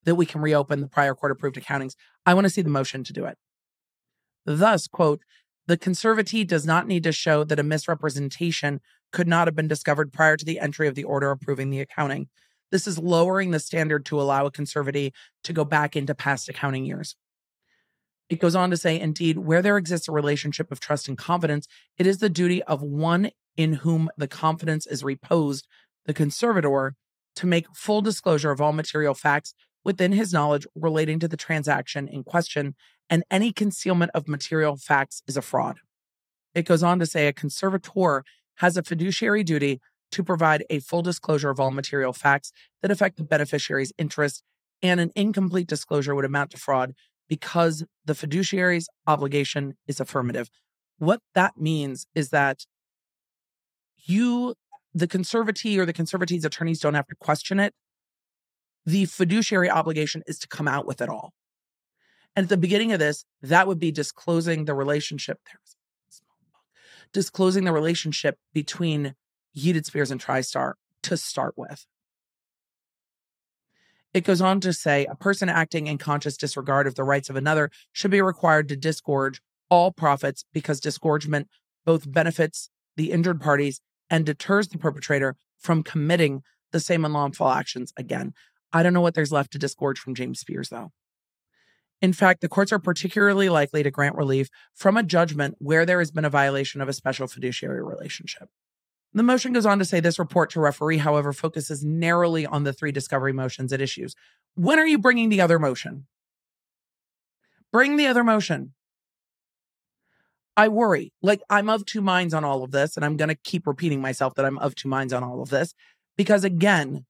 [0.04, 1.94] that we can reopen the prior court approved accountings.
[2.26, 3.38] I want to see the motion to do it.
[4.46, 5.22] Thus, quote,
[5.68, 8.80] the conservatee does not need to show that a misrepresentation
[9.12, 12.30] could not have been discovered prior to the entry of the order approving the accounting.
[12.72, 15.12] This is lowering the standard to allow a conservatee
[15.44, 17.16] to go back into past accounting years.
[18.30, 21.68] It goes on to say, indeed, where there exists a relationship of trust and confidence,
[21.98, 25.68] it is the duty of one in whom the confidence is reposed,
[26.06, 26.96] the conservator,
[27.38, 29.54] to make full disclosure of all material facts
[29.86, 32.76] within his knowledge relating to the transaction in question
[33.10, 35.78] and any concealment of material facts is a fraud.
[36.54, 38.24] It goes on to say a conservator
[38.56, 39.80] has a fiduciary duty
[40.12, 44.44] to provide a full disclosure of all material facts that affect the beneficiary's interest,
[44.82, 46.94] and an incomplete disclosure would amount to fraud
[47.28, 50.50] because the fiduciary's obligation is affirmative.
[50.98, 52.66] What that means is that
[53.98, 54.56] you,
[54.94, 57.74] the conservatee or the conservatee's attorneys, don't have to question it.
[58.86, 61.34] The fiduciary obligation is to come out with it all.
[62.36, 65.40] And at the beginning of this, that would be disclosing the relationship.
[67.12, 69.16] Disclosing the relationship between
[69.56, 71.86] Yeeted Spears and TriStar to start with.
[74.18, 77.36] It goes on to say a person acting in conscious disregard of the rights of
[77.36, 81.48] another should be required to disgorge all profits because disgorgement
[81.86, 87.94] both benefits the injured parties and deters the perpetrator from committing the same unlawful actions
[87.96, 88.34] again.
[88.74, 90.92] I don't know what there's left to disgorge from James Spears, though
[92.02, 96.00] In fact, the courts are particularly likely to grant relief from a judgment where there
[96.00, 98.50] has been a violation of a special fiduciary relationship.
[99.18, 102.72] The motion goes on to say this report to referee, however, focuses narrowly on the
[102.72, 104.14] three discovery motions at issues.
[104.54, 106.06] When are you bringing the other motion?
[107.72, 108.76] Bring the other motion.
[110.56, 111.14] I worry.
[111.24, 114.02] Like, I'm of two minds on all of this, and I'm going to keep repeating
[114.02, 115.74] myself that I'm of two minds on all of this
[116.16, 117.08] because, again,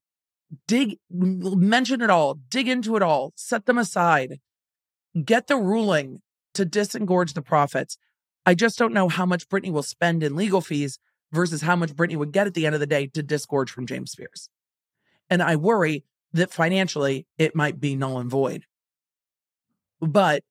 [0.65, 4.39] dig, mention it all, dig into it all, set them aside,
[5.26, 6.22] get the ruling
[6.54, 7.98] to disengorge the profits.
[8.46, 11.00] I just don't know how much Britney will spend in legal fees
[11.32, 13.86] versus how much Britney would get at the end of the day to disgorge from
[13.86, 14.50] James Spears.
[15.30, 18.63] And I worry that financially it might be null and void.
[20.00, 20.44] But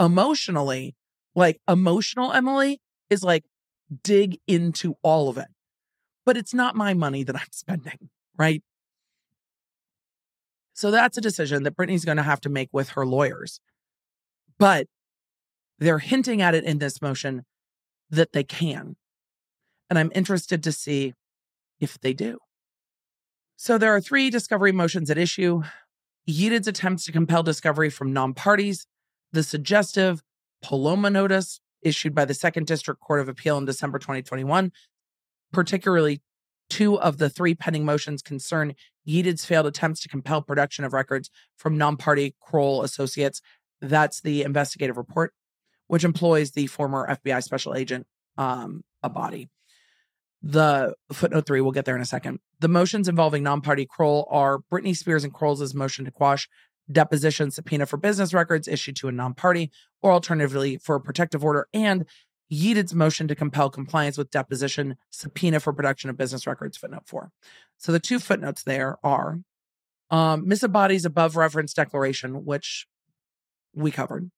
[0.00, 0.94] emotionally,
[1.34, 3.44] like emotional Emily is like
[4.02, 5.48] dig into all of it.
[6.24, 8.62] But it's not my money that I'm spending, right?
[10.72, 13.60] So that's a decision that Britney's going to have to make with her lawyers.
[14.58, 14.88] But
[15.78, 17.44] they're hinting at it in this motion
[18.10, 18.96] that they can.
[19.88, 21.14] And I'm interested to see
[21.80, 22.38] if they do.
[23.56, 25.62] So there are three discovery motions at issue
[26.28, 28.86] Yeeted's attempts to compel discovery from non parties,
[29.32, 30.22] the suggestive
[30.62, 34.72] Palma notice issued by the Second District Court of Appeal in December 2021,
[35.52, 36.22] particularly
[36.70, 38.74] two of the three pending motions concern
[39.06, 43.42] Yeeted's failed attempts to compel production of records from non party Kroll associates.
[43.80, 45.34] That's the investigative report,
[45.88, 48.06] which employs the former FBI special agent,
[48.38, 49.48] um, Abadi.
[50.46, 52.38] The footnote three, we'll get there in a second.
[52.60, 56.50] The motions involving non party Kroll are Britney Spears and Kroll's motion to quash
[56.92, 59.70] deposition subpoena for business records issued to a non party,
[60.02, 62.04] or alternatively for a protective order, and
[62.52, 67.30] Yeeted's motion to compel compliance with deposition subpoena for production of business records, footnote four.
[67.78, 69.40] So the two footnotes there are
[70.10, 70.60] um, Ms.
[70.60, 72.86] Abadi's above referenced declaration, which
[73.74, 74.30] we covered,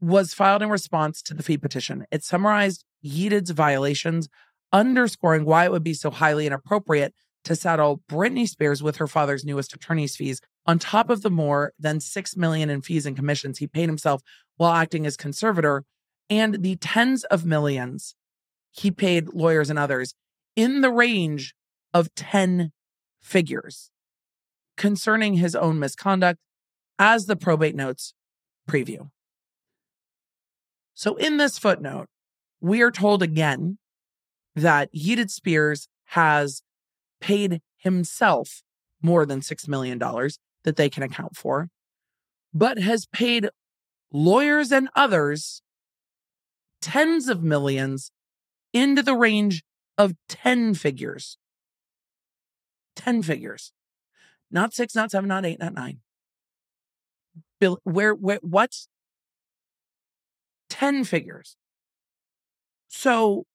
[0.00, 2.04] was filed in response to the fee petition.
[2.10, 4.28] It summarized Yeeted's violations
[4.72, 9.44] underscoring why it would be so highly inappropriate to saddle Britney Spears with her father's
[9.44, 13.58] newest attorney's fees on top of the more than 6 million in fees and commissions
[13.58, 14.22] he paid himself
[14.56, 15.84] while acting as conservator
[16.30, 18.14] and the tens of millions
[18.70, 20.14] he paid lawyers and others
[20.56, 21.54] in the range
[21.92, 22.72] of 10
[23.20, 23.90] figures
[24.76, 26.38] concerning his own misconduct
[26.98, 28.14] as the probate notes
[28.68, 29.10] preview.
[30.94, 32.06] So in this footnote,
[32.60, 33.78] we are told again
[34.54, 36.62] that Yeeted Spears has
[37.20, 38.62] paid himself
[39.00, 41.68] more than $6 million that they can account for,
[42.52, 43.48] but has paid
[44.12, 45.62] lawyers and others
[46.80, 48.10] tens of millions
[48.72, 49.62] into the range
[49.96, 51.38] of 10 figures.
[52.96, 53.72] 10 figures.
[54.50, 56.00] Not six, not seven, not eight, not nine.
[57.58, 58.72] Bill, where, where, what?
[60.68, 61.56] 10 figures.
[62.88, 63.46] So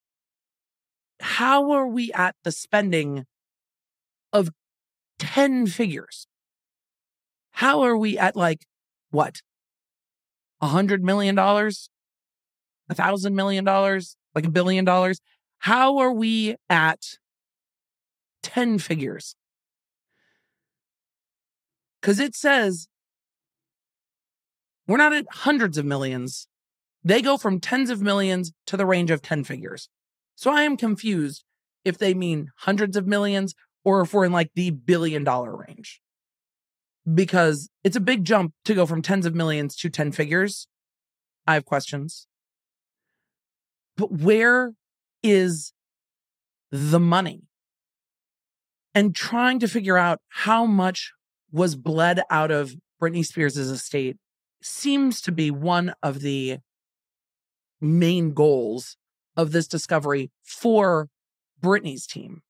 [1.19, 3.25] how are we at the spending
[4.31, 4.49] of
[5.19, 6.27] 10 figures?
[7.51, 8.65] How are we at like
[9.09, 9.41] what?
[10.61, 11.89] A hundred million dollars?
[12.89, 14.15] A thousand million dollars?
[14.35, 15.19] Like a billion dollars?
[15.59, 17.17] How are we at
[18.43, 19.35] 10 figures?
[21.99, 22.87] Because it says
[24.87, 26.47] we're not at hundreds of millions.
[27.03, 29.89] They go from tens of millions to the range of 10 figures.
[30.37, 31.43] So I am confused
[31.83, 35.99] if they mean hundreds of millions or if we're in like the billion dollar range.
[37.11, 40.67] Because it's a big jump to go from tens of millions to 10 figures.
[41.47, 42.27] I have questions.
[43.95, 44.73] But where
[45.23, 45.73] is
[46.71, 47.41] the money?
[48.93, 51.13] And trying to figure out how much
[51.51, 54.17] was bled out of Britney Spears' estate
[54.61, 56.59] seems to be one of the
[57.81, 58.97] main goals
[59.37, 61.07] of this discovery for
[61.61, 62.41] Britney's team.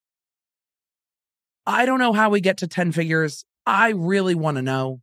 [1.66, 3.46] I don't know how we get to 10 figures.
[3.66, 5.02] I really want to know.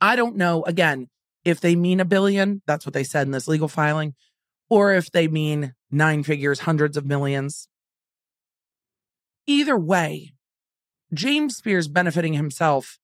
[0.00, 1.08] I don't know, again,
[1.44, 4.14] if they mean a billion, that's what they said in this legal filing,
[4.70, 7.68] or if they mean nine figures, hundreds of millions.
[9.46, 10.32] Either way,
[11.12, 12.98] James Spears benefiting himself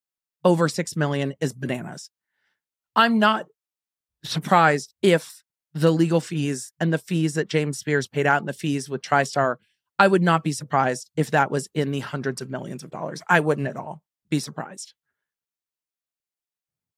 [0.44, 2.10] over 6 million is bananas.
[2.96, 3.46] I'm not
[4.24, 5.42] surprised if
[5.80, 9.02] the legal fees and the fees that James Spears paid out and the fees with
[9.02, 9.56] TriStar,
[9.98, 13.22] I would not be surprised if that was in the hundreds of millions of dollars.
[13.28, 14.94] I wouldn't at all be surprised.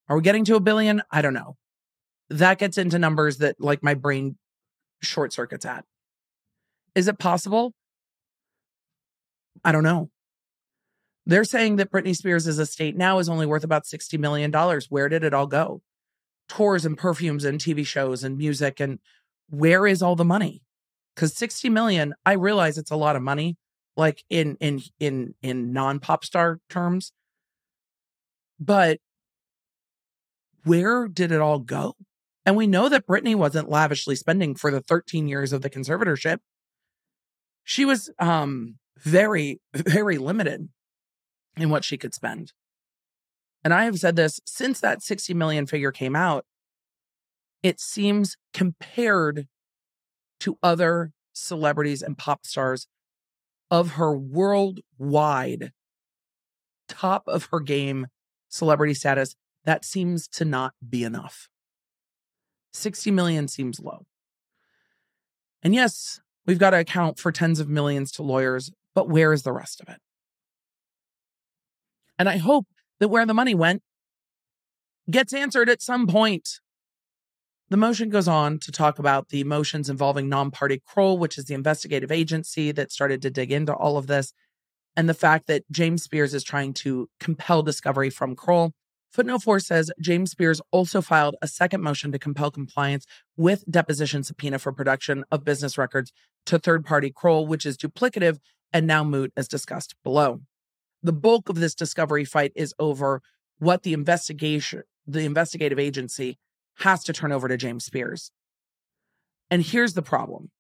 [0.09, 1.03] Are we getting to a billion?
[1.11, 1.57] I don't know.
[2.31, 4.37] That gets into numbers that like my brain
[5.03, 5.85] short circuits at.
[6.95, 7.75] Is it possible?
[9.65, 10.11] I don't know.
[11.27, 14.53] They're saying that Britney Spears' estate now is only worth about $60 million.
[14.89, 15.83] Where did it all go?
[16.51, 18.81] Tours and perfumes and TV shows and music.
[18.81, 18.99] And
[19.49, 20.63] where is all the money?
[21.15, 23.57] Because 60 million, I realize it's a lot of money,
[23.97, 27.13] like in in in in non-pop star terms.
[28.59, 28.99] But
[30.65, 31.95] where did it all go?
[32.45, 36.39] And we know that Britney wasn't lavishly spending for the 13 years of the conservatorship.
[37.63, 40.69] She was um very, very limited
[41.57, 42.53] in what she could spend.
[43.63, 46.45] And I have said this since that 60 million figure came out,
[47.63, 49.47] it seems compared
[50.41, 52.87] to other celebrities and pop stars
[53.71, 55.73] of her worldwide
[56.89, 58.07] top of her game
[58.49, 61.49] celebrity status, that seems to not be enough.
[62.73, 64.07] 60 million seems low.
[65.63, 69.43] And yes, we've got to account for tens of millions to lawyers, but where is
[69.43, 69.99] the rest of it?
[72.19, 72.67] And I hope
[73.01, 73.83] that where the money went
[75.11, 76.61] gets answered at some point.
[77.71, 81.45] The motion goes on to talk about the motions involving non party Kroll, which is
[81.47, 84.33] the investigative agency that started to dig into all of this,
[84.97, 88.73] and the fact that James Spears is trying to compel discovery from Kroll.
[89.13, 94.23] Footnote 4 says James Spears also filed a second motion to compel compliance with deposition
[94.23, 96.13] subpoena for production of business records
[96.47, 98.39] to third party Kroll, which is duplicative
[98.73, 100.41] and now moot as discussed below.
[101.03, 103.23] The bulk of this discovery fight is over
[103.59, 106.39] what the investigation, the investigative agency
[106.79, 108.31] has to turn over to James Spears.
[109.51, 110.51] And here's the problem.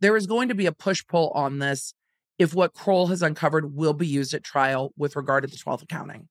[0.00, 1.94] There is going to be a push pull on this
[2.38, 5.82] if what Kroll has uncovered will be used at trial with regard to the 12th
[5.82, 6.28] accounting.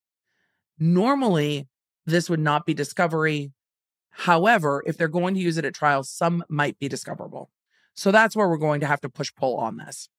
[0.80, 1.68] Normally,
[2.06, 3.52] this would not be discovery.
[4.10, 7.49] However, if they're going to use it at trial, some might be discoverable.
[7.93, 10.10] So that's where we're going to have to push pull on this.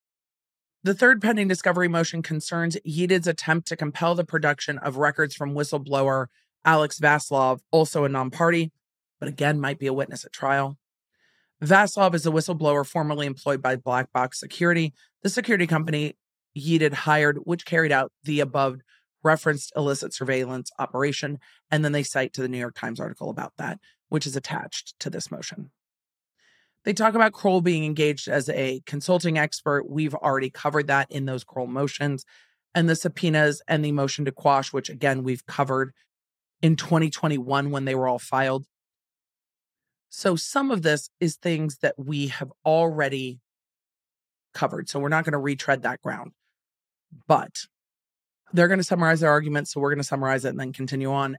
[0.85, 5.55] The third pending discovery motion concerns Yeeted's attempt to compel the production of records from
[5.55, 6.26] whistleblower
[6.64, 8.72] Alex Vaslov, also a non party,
[9.20, 10.78] but again might be a witness at trial.
[11.62, 16.16] Vaslov is a whistleblower formerly employed by Black Box Security, the security company
[16.59, 18.80] Yeeted hired, which carried out the above
[19.22, 21.39] referenced illicit surveillance operation.
[21.70, 23.78] And then they cite to the New York Times article about that,
[24.09, 25.70] which is attached to this motion.
[26.85, 29.89] They talk about Kroll being engaged as a consulting expert.
[29.89, 32.24] We've already covered that in those Kroll motions
[32.74, 35.93] and the subpoenas and the motion to quash, which again, we've covered
[36.61, 38.66] in 2021 when they were all filed.
[40.11, 43.41] So some of this is things that we have already
[44.53, 44.89] covered.
[44.89, 46.33] So we're not going to retread that ground.
[47.26, 47.66] But
[48.53, 49.72] they're going to summarize their arguments.
[49.72, 51.39] So we're going to summarize it and then continue on.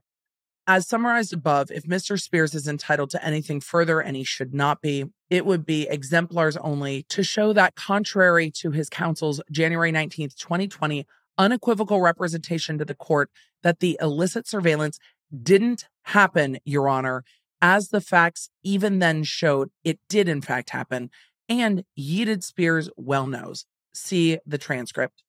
[0.66, 2.20] As summarized above, if Mr.
[2.20, 6.56] Spears is entitled to anything further, and he should not be, it would be exemplars
[6.58, 11.04] only to show that, contrary to his counsel's January 19th, 2020
[11.36, 13.30] unequivocal representation to the court,
[13.64, 15.00] that the illicit surveillance
[15.42, 17.24] didn't happen, Your Honor,
[17.60, 21.10] as the facts even then showed it did in fact happen,
[21.48, 23.66] and Yeeted Spears well knows.
[23.92, 25.24] See the transcript.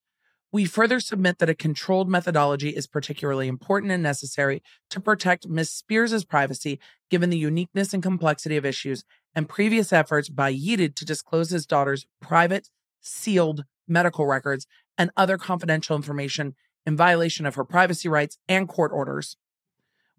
[0.51, 5.71] We further submit that a controlled methodology is particularly important and necessary to protect Ms.
[5.71, 6.79] Spears' privacy,
[7.09, 9.03] given the uniqueness and complexity of issues
[9.35, 12.69] and previous efforts by Yeeted to disclose his daughter's private,
[13.01, 14.65] sealed medical records
[14.97, 16.55] and other confidential information
[16.85, 19.37] in violation of her privacy rights and court orders,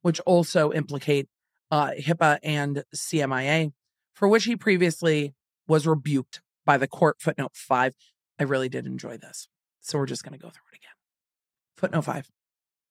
[0.02, 1.28] which also implicate
[1.70, 3.72] uh, HIPAA and CMIA,
[4.12, 5.34] for which he previously
[5.66, 7.20] was rebuked by the court.
[7.20, 7.94] Footnote five.
[8.38, 9.48] I really did enjoy this.
[9.80, 10.90] So we're just going to go through it again.
[11.76, 12.30] Footnote five.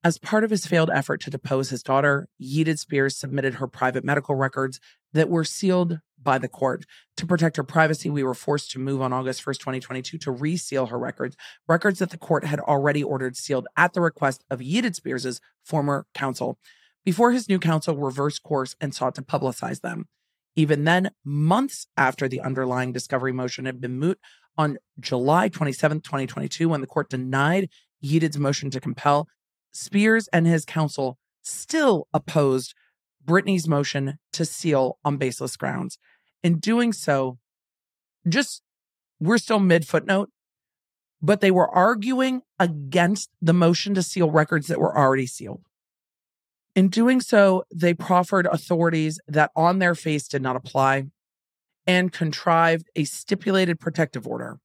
[0.05, 4.03] As part of his failed effort to depose his daughter, Yeeted Spears submitted her private
[4.03, 4.79] medical records
[5.13, 6.85] that were sealed by the court.
[7.17, 10.85] To protect her privacy, we were forced to move on August 1st, 2022 to reseal
[10.85, 11.35] her records,
[11.67, 16.05] records that the court had already ordered sealed at the request of Yeeted Spears' former
[16.13, 16.59] counsel,
[17.03, 20.05] before his new counsel reversed course and sought to publicize them.
[20.55, 24.19] Even then, months after the underlying discovery motion had been moot,
[24.55, 27.69] on July 27, 2022, when the court denied
[28.03, 29.27] Yeeted's motion to compel,
[29.75, 32.73] Spears and his counsel still opposed
[33.25, 35.97] Britney's motion to seal on baseless grounds.
[36.43, 37.39] In doing so,
[38.27, 38.61] just
[39.19, 40.29] we're still mid footnote,
[41.21, 45.63] but they were arguing against the motion to seal records that were already sealed.
[46.73, 51.07] In doing so, they proffered authorities that on their face did not apply
[51.85, 54.59] and contrived a stipulated protective order.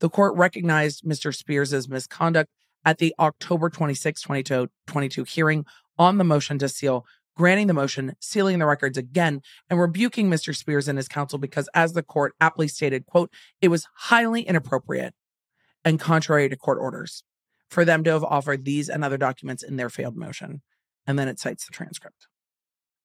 [0.00, 1.34] The court recognized Mr.
[1.34, 2.50] Spears' misconduct
[2.84, 5.64] at the October 26, 2022 hearing
[5.98, 7.04] on the motion to seal,
[7.36, 10.54] granting the motion, sealing the records again, and rebuking Mr.
[10.54, 13.30] Spears and his counsel because, as the court aptly stated, quote,
[13.60, 15.14] it was highly inappropriate
[15.84, 17.22] and contrary to court orders
[17.68, 20.62] for them to have offered these and other documents in their failed motion.
[21.06, 22.26] And then it cites the transcript.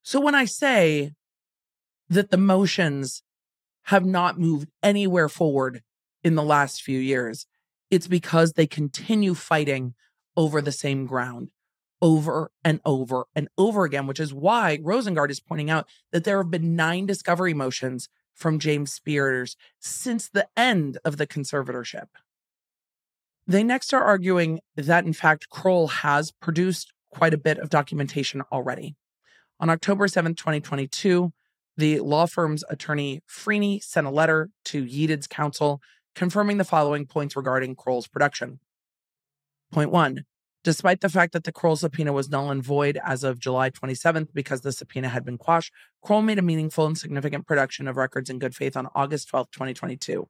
[0.03, 1.11] So when I say
[2.09, 3.23] that the motions
[3.84, 5.82] have not moved anywhere forward
[6.23, 7.45] in the last few years,
[7.90, 9.94] it's because they continue fighting
[10.36, 11.52] over the same ground
[12.02, 16.38] over and over and over again, which is why Rosengart is pointing out that there
[16.38, 22.08] have been nine discovery motions from James Spears since the end of the conservatorship.
[23.46, 28.44] They next are arguing that, in fact, Kroll has produced quite a bit of documentation
[28.52, 28.96] already.
[29.60, 31.34] On October 7, 2022,
[31.76, 35.82] the law firm's attorney Freeney sent a letter to Yeeted's counsel
[36.16, 38.60] confirming the following points regarding Kroll's production.
[39.72, 40.26] Point one
[40.64, 44.34] Despite the fact that the Kroll subpoena was null and void as of July 27th
[44.34, 45.72] because the subpoena had been quashed,
[46.03, 49.51] Kroll made a meaningful and significant production of records in good faith on August 12,
[49.51, 50.28] 2022.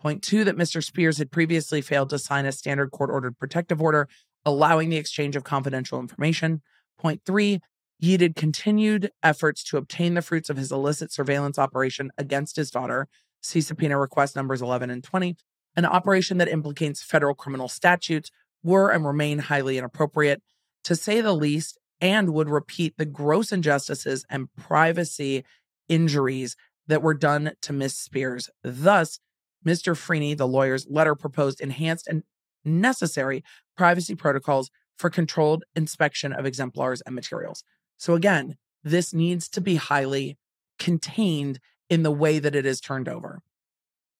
[0.00, 0.84] Point two, that Mr.
[0.84, 4.06] Spears had previously failed to sign a standard court ordered protective order
[4.44, 6.62] allowing the exchange of confidential information.
[6.98, 7.60] Point three,
[8.02, 13.08] Yeeted continued efforts to obtain the fruits of his illicit surveillance operation against his daughter,
[13.40, 15.36] see subpoena request numbers 11 and 20,
[15.76, 18.30] an operation that implicates federal criminal statutes
[18.62, 20.42] were and remain highly inappropriate,
[20.84, 25.44] to say the least, and would repeat the gross injustices and privacy
[25.88, 28.50] injuries that were done to Miss Spears.
[28.62, 29.20] Thus,
[29.66, 29.94] Mr.
[29.94, 32.22] Freeney, the lawyer's letter proposed enhanced and
[32.64, 33.44] necessary
[33.76, 37.62] privacy protocols for controlled inspection of exemplars and materials.
[37.96, 40.38] So, again, this needs to be highly
[40.78, 43.42] contained in the way that it is turned over.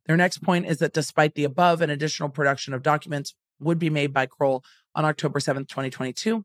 [0.07, 3.91] Their next point is that despite the above, an additional production of documents would be
[3.91, 4.65] made by Kroll
[4.95, 6.45] on October 7th, 2022.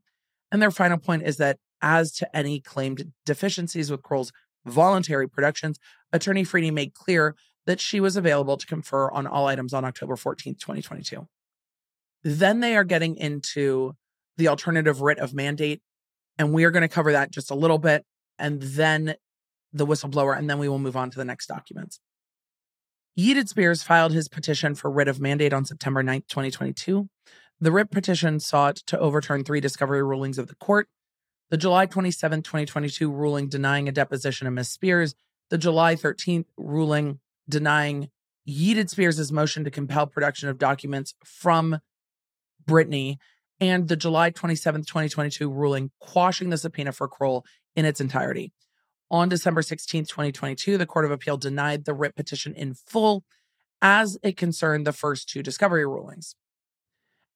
[0.52, 4.32] And their final point is that as to any claimed deficiencies with Kroll's
[4.66, 5.80] voluntary productions,
[6.12, 10.16] Attorney Freeney made clear that she was available to confer on all items on October
[10.16, 11.28] 14th, 2022.
[12.24, 13.96] Then they are getting into
[14.38, 15.82] the alternative writ of mandate.
[16.38, 18.06] And we are going to cover that just a little bit
[18.40, 19.16] and then
[19.74, 22.00] the whistleblower, and then we will move on to the next documents.
[23.18, 27.10] Yeeted Spears filed his petition for writ of mandate on September 9, 2022.
[27.60, 30.88] The writ petition sought to overturn three discovery rulings of the court
[31.54, 34.70] the July 27, 2022 ruling denying a deposition of Ms.
[34.70, 35.14] Spears,
[35.52, 38.10] the July 13th ruling denying
[38.50, 41.78] Yeeted Spears' motion to compel production of documents from
[42.66, 43.18] Britney,
[43.60, 47.46] and the July 27, 2022 ruling quashing the subpoena for Kroll
[47.76, 48.52] in its entirety.
[49.14, 53.24] On December 16, 2022, the Court of Appeal denied the writ petition in full
[53.80, 56.36] as it concerned the first two discovery rulings.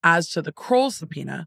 [0.02, 1.46] As to the Kroll subpoena,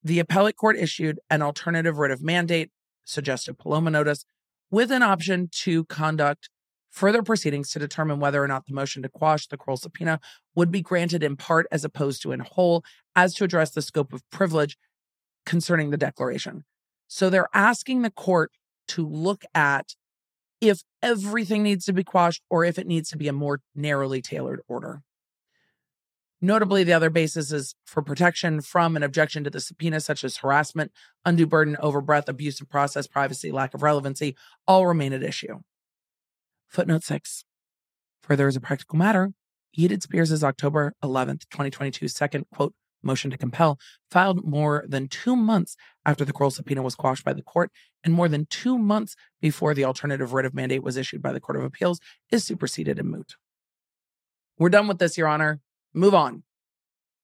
[0.00, 2.70] the appellate court issued an alternative writ of mandate,
[3.04, 4.24] suggested Palma notice,
[4.70, 6.48] with an option to conduct
[6.88, 10.20] further proceedings to determine whether or not the motion to quash the Kroll subpoena
[10.54, 12.84] would be granted in part as opposed to in whole,
[13.16, 14.78] as to address the scope of privilege
[15.44, 16.62] concerning the declaration.
[17.08, 18.52] So they're asking the court
[18.92, 19.94] to look at
[20.60, 24.22] if everything needs to be quashed or if it needs to be a more narrowly
[24.22, 25.02] tailored order.
[26.40, 30.38] Notably, the other basis is for protection from an objection to the subpoena, such as
[30.38, 30.90] harassment,
[31.24, 34.36] undue burden, overbreadth, abuse of process, privacy, lack of relevancy,
[34.66, 35.60] all remain at issue.
[36.68, 37.44] Footnote six.
[38.22, 39.32] Further, as a practical matter,
[39.76, 43.78] Yeeted Spears' October 11th, 2022 second quote motion to compel,
[44.10, 47.70] filed more than two months after the Kroll subpoena was quashed by the court
[48.04, 51.40] and more than two months before the alternative writ of mandate was issued by the
[51.40, 52.00] Court of Appeals,
[52.30, 53.36] is superseded and moot.
[54.58, 55.60] We're done with this, Your Honor.
[55.94, 56.42] Move on.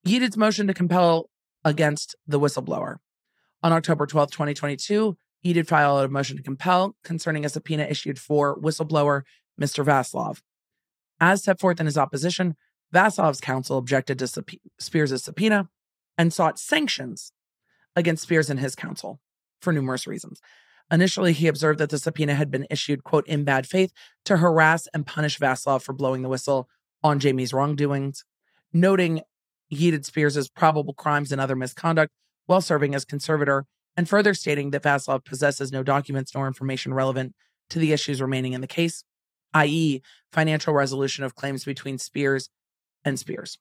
[0.06, 1.30] Yeeted's motion to compel
[1.64, 2.96] against the whistleblower.
[3.62, 8.58] On October 12, 2022, Yeeted filed a motion to compel concerning a subpoena issued for
[8.60, 9.22] whistleblower
[9.60, 9.84] Mr.
[9.84, 10.40] Vaslov.
[11.20, 12.56] As set forth in his opposition,
[12.94, 15.68] Vaslov's counsel objected to sub- Spears' subpoena
[16.16, 17.32] and sought sanctions
[17.94, 19.20] against Spears and his counsel
[19.60, 20.40] for numerous reasons.
[20.90, 23.92] Initially, he observed that the subpoena had been issued, quote, in bad faith
[24.24, 26.68] to harass and punish Vaslov for blowing the whistle
[27.02, 28.24] on Jamie's wrongdoings,
[28.72, 29.20] noting
[29.72, 32.12] Yeeted Spears' probable crimes and other misconduct
[32.46, 33.66] while serving as conservator,
[33.96, 37.34] and further stating that Vaslov possesses no documents nor information relevant
[37.68, 39.04] to the issues remaining in the case,
[39.52, 40.00] i.e.,
[40.32, 42.48] financial resolution of claims between Spears
[43.08, 43.58] and Spears.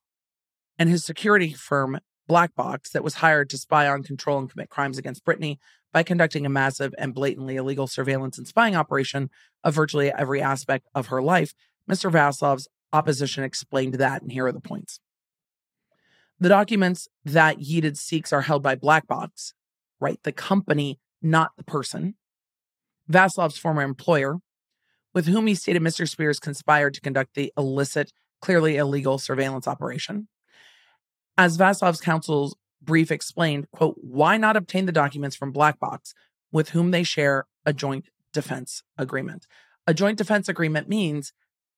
[0.77, 4.69] And his security firm, Black Box, that was hired to spy on, control, and commit
[4.69, 5.57] crimes against Britney
[5.91, 9.29] by conducting a massive and blatantly illegal surveillance and spying operation
[9.63, 11.53] of virtually every aspect of her life,
[11.89, 12.11] Mr.
[12.11, 14.99] Vaslov's opposition explained that, and here are the points.
[16.39, 19.53] The documents that Yeeted seeks are held by Black Box,
[19.99, 20.19] right?
[20.21, 22.15] The company, not the person.
[23.09, 24.37] Vaslov's former employer,
[25.13, 26.07] with whom he stated Mr.
[26.07, 30.27] Spears conspired to conduct the illicit clearly illegal surveillance operation.
[31.37, 36.13] As Vaslov's counsel's brief explained, quote, why not obtain the documents from Black Box
[36.51, 39.47] with whom they share a joint defense agreement.
[39.85, 41.33] A joint defense agreement means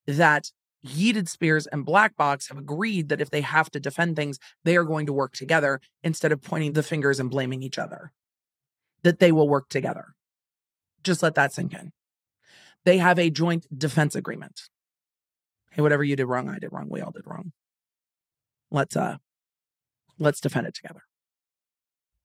[0.06, 0.52] that
[0.86, 4.78] Yeeted Spears and Black Box have agreed that if they have to defend things, they
[4.78, 8.12] are going to work together instead of pointing the fingers and blaming each other.
[9.04, 10.16] That they will work together.
[11.04, 11.92] Just let that sink in.
[12.86, 14.62] They have a joint defense agreement.
[15.72, 16.88] Hey, whatever you did wrong, I did wrong.
[16.90, 17.52] We all did wrong.
[18.72, 19.18] Let's uh
[20.18, 21.02] let's defend it together.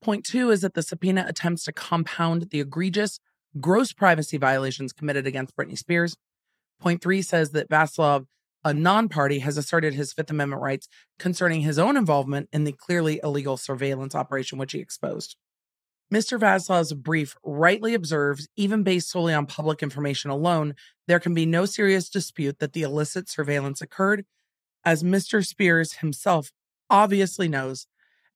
[0.02, 3.20] Point two is that the subpoena attempts to compound the egregious,
[3.60, 6.16] gross privacy violations committed against Britney Spears.
[6.80, 8.26] Point three says that Vaslov,
[8.62, 10.88] a non party, has asserted his Fifth Amendment rights
[11.18, 15.36] concerning his own involvement in the clearly illegal surveillance operation which he exposed.
[16.12, 16.38] Mr.
[16.38, 20.74] Vaslov's brief rightly observes, even based solely on public information alone,
[21.06, 24.24] there can be no serious dispute that the illicit surveillance occurred,
[24.84, 25.44] as Mr.
[25.44, 26.52] Spears himself
[26.90, 27.86] obviously knows,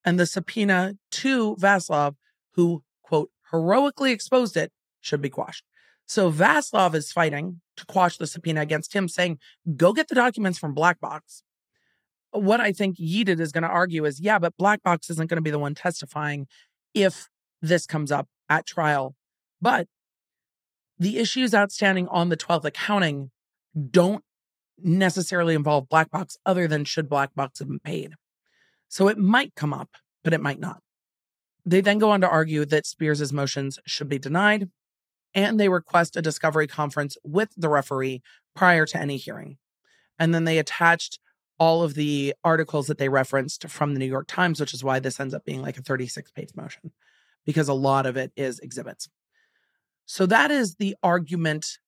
[0.04, 2.14] and the subpoena to Vaslov,
[2.54, 5.64] who, quote, heroically exposed it, should be quashed.
[6.06, 9.38] So Vaslov is fighting to quash the subpoena against him, saying,
[9.76, 11.42] go get the documents from Black Box.
[12.30, 15.36] What I think Yeeted is going to argue is, yeah, but Black Box isn't going
[15.36, 16.46] to be the one testifying
[16.94, 17.28] if
[17.60, 19.14] this comes up at trial.
[19.60, 19.88] But
[20.98, 23.30] the issues outstanding on the 12th accounting
[23.90, 24.24] don't
[24.82, 28.14] necessarily involve Black Box other than should Black Box have been paid.
[28.88, 29.90] So it might come up,
[30.24, 30.80] but it might not.
[31.64, 34.70] They then go on to argue that Spears' motions should be denied,
[35.34, 38.22] and they request a discovery conference with the referee
[38.56, 39.58] prior to any hearing.
[40.18, 41.18] And then they attached
[41.58, 45.00] all of the articles that they referenced from the New York Times, which is why
[45.00, 46.92] this ends up being like a 36 page motion
[47.46, 49.08] because a lot of it is exhibits.
[50.06, 51.78] So that is the argument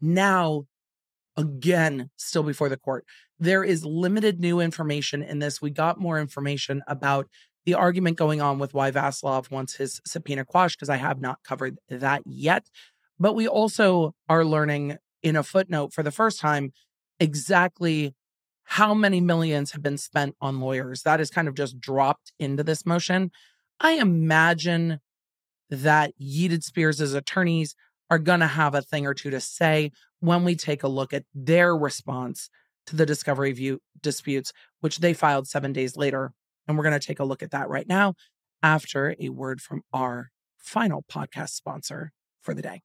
[0.00, 0.64] now,
[1.36, 3.04] again, still before the court.
[3.38, 5.60] There is limited new information in this.
[5.60, 7.28] We got more information about
[7.66, 11.38] the argument going on with why Vaslov wants his subpoena quashed, because I have not
[11.44, 12.66] covered that yet.
[13.18, 16.72] But we also are learning in a footnote for the first time
[17.18, 18.14] exactly
[18.64, 21.02] how many millions have been spent on lawyers.
[21.02, 23.30] That is kind of just dropped into this motion.
[23.80, 25.00] I imagine
[25.70, 27.74] that Yeeted Spears' attorneys
[28.10, 31.12] are going to have a thing or two to say when we take a look
[31.12, 32.48] at their response
[32.86, 36.32] to the discovery view disputes, which they filed seven days later.
[36.66, 38.14] And we're going to take a look at that right now
[38.62, 42.12] after a word from our final podcast sponsor
[42.42, 42.82] for the day.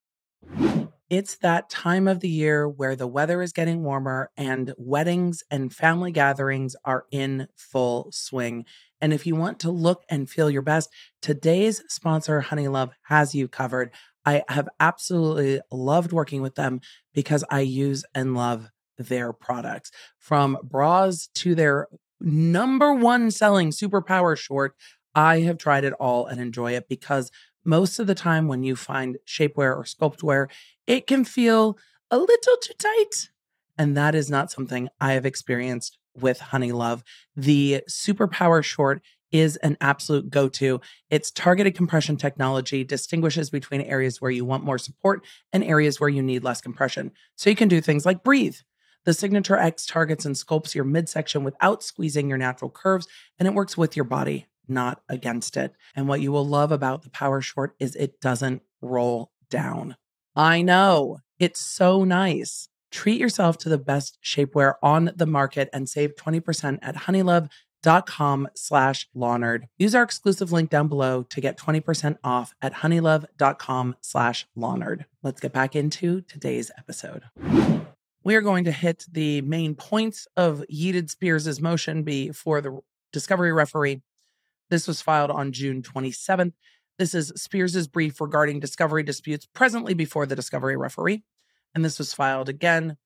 [1.10, 5.74] It's that time of the year where the weather is getting warmer and weddings and
[5.74, 8.66] family gatherings are in full swing.
[9.02, 10.90] And if you want to look and feel your best,
[11.22, 13.92] today's sponsor, Honeylove, has you covered.
[14.26, 16.82] I have absolutely loved working with them
[17.14, 21.88] because I use and love their products from bras to their
[22.20, 24.76] number one selling superpower short.
[25.16, 27.32] I have tried it all and enjoy it because
[27.66, 30.48] most of the time when you find shapewear or sculptwear,
[30.88, 31.78] it can feel
[32.10, 33.30] a little too tight.
[33.78, 37.04] And that is not something I have experienced with Honeylove.
[37.36, 39.02] The Superpower short
[39.32, 40.82] is an absolute go to.
[41.10, 46.10] Its targeted compression technology distinguishes between areas where you want more support and areas where
[46.10, 47.12] you need less compression.
[47.36, 48.58] So you can do things like breathe.
[49.06, 53.08] The Signature X targets and sculpts your midsection without squeezing your natural curves,
[53.40, 55.74] and it works with your body not against it.
[55.96, 59.98] And what you will love about the Power Short is it doesn't roll down.
[60.36, 62.70] I know it's so nice.
[62.92, 69.08] Treat yourself to the best shapewear on the market and save 20% at honeylove.com slash
[69.16, 69.64] Lawnerd.
[69.78, 75.06] Use our exclusive link down below to get 20% off at honeylove.com slash Lawnerd.
[75.24, 77.24] Let's get back into today's episode.
[78.24, 82.82] We are going to hit the main points of Yeeted Spears' motion before the
[83.12, 84.02] discovery referee
[84.72, 86.54] this was filed on June 27th.
[86.98, 91.24] This is Spears's brief regarding discovery disputes presently before the discovery referee.
[91.74, 92.98] And this was filed again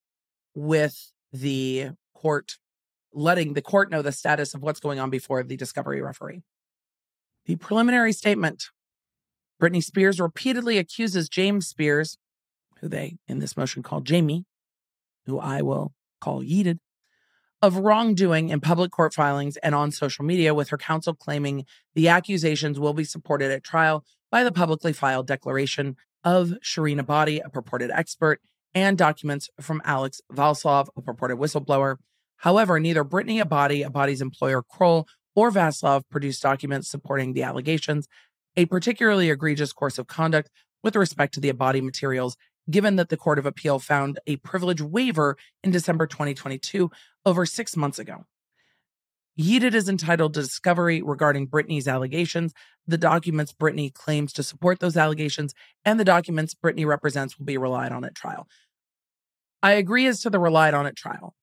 [0.55, 2.57] with the court
[3.13, 6.43] letting the court know the status of what's going on before the discovery referee.
[7.45, 8.65] The preliminary statement
[9.61, 12.17] Britney Spears repeatedly accuses James Spears,
[12.81, 14.45] who they in this motion call Jamie,
[15.25, 16.79] who I will call Yeeted,
[17.61, 22.09] of wrongdoing in public court filings and on social media, with her counsel claiming the
[22.09, 27.49] accusations will be supported at trial by the publicly filed declaration of Sherine Abadi, a
[27.49, 28.41] purported expert,
[28.75, 31.95] and documents from Alex Vaslov, a purported whistleblower.
[32.37, 38.07] However, neither Britney Abadi, Abadi's employer Kroll, or Vaslov produced documents supporting the allegations,
[38.55, 40.51] a particularly egregious course of conduct
[40.83, 42.37] with respect to the Abadi materials
[42.69, 46.89] given that the Court of Appeal found a privilege waiver in December 2022,
[47.25, 48.25] over six months ago.
[49.39, 52.53] Yeeted is entitled to discovery regarding Britney's allegations,
[52.87, 55.53] the documents Britney claims to support those allegations,
[55.83, 58.47] and the documents Britney represents will be relied on at trial.
[59.65, 61.33] I agree as to the relied on at trial.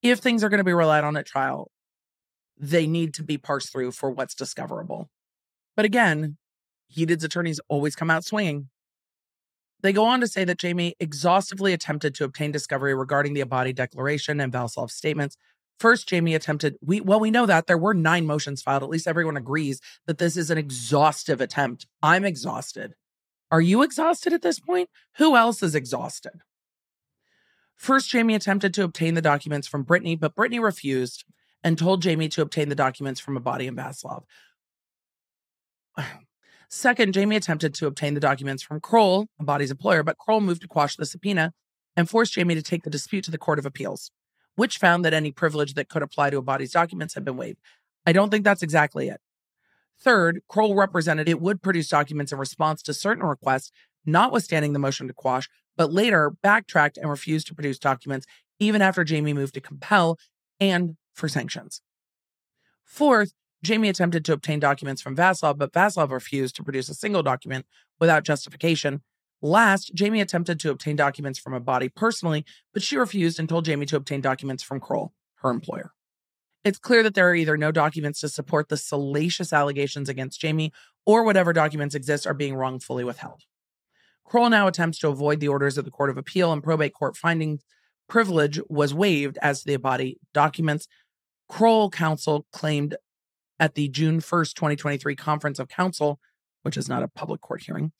[0.00, 1.72] If things are going to be relied on at trial,
[2.56, 5.10] they need to be parsed through for what's discoverable.
[5.74, 6.36] But again,
[6.96, 8.68] Yeeted's attorneys always come out swinging.
[9.82, 13.74] They go on to say that Jamie exhaustively attempted to obtain discovery regarding the Abadi
[13.74, 15.36] declaration and Valsov's statements.
[15.80, 18.84] First, Jamie attempted, we well, we know that there were nine motions filed.
[18.84, 21.88] At least everyone agrees that this is an exhaustive attempt.
[22.04, 22.94] I'm exhausted.
[23.50, 24.90] Are you exhausted at this point?
[25.16, 26.42] Who else is exhausted?
[27.82, 31.24] First, Jamie attempted to obtain the documents from Britney, but Britney refused
[31.64, 34.22] and told Jamie to obtain the documents from Abadi in Vaslov.
[36.68, 40.68] Second, Jamie attempted to obtain the documents from Kroll, Abadi's employer, but Kroll moved to
[40.68, 41.54] quash the subpoena
[41.96, 44.12] and forced Jamie to take the dispute to the Court of Appeals,
[44.54, 47.58] which found that any privilege that could apply to Abadi's documents had been waived.
[48.06, 49.20] I don't think that's exactly it.
[50.00, 53.72] Third, Kroll represented it would produce documents in response to certain requests,
[54.06, 58.26] notwithstanding the motion to quash, but later backtracked and refused to produce documents
[58.58, 60.18] even after Jamie moved to compel
[60.60, 61.82] and for sanctions.
[62.84, 67.22] Fourth, Jamie attempted to obtain documents from Vaslov, but Vaslov refused to produce a single
[67.22, 67.64] document
[68.00, 69.02] without justification.
[69.40, 73.86] Last, Jamie attempted to obtain documents from Abadi personally, but she refused and told Jamie
[73.86, 75.92] to obtain documents from Kroll, her employer.
[76.64, 80.72] It's clear that there are either no documents to support the salacious allegations against Jamie,
[81.04, 83.42] or whatever documents exist are being wrongfully withheld.
[84.24, 87.16] Kroll now attempts to avoid the orders of the Court of Appeal and probate court
[87.16, 87.62] findings.
[88.08, 90.86] Privilege was waived as to the Abadi documents.
[91.48, 92.96] Kroll counsel claimed
[93.60, 96.18] at the June 1st, 2023 Conference of Counsel,
[96.62, 97.92] which is not a public court hearing,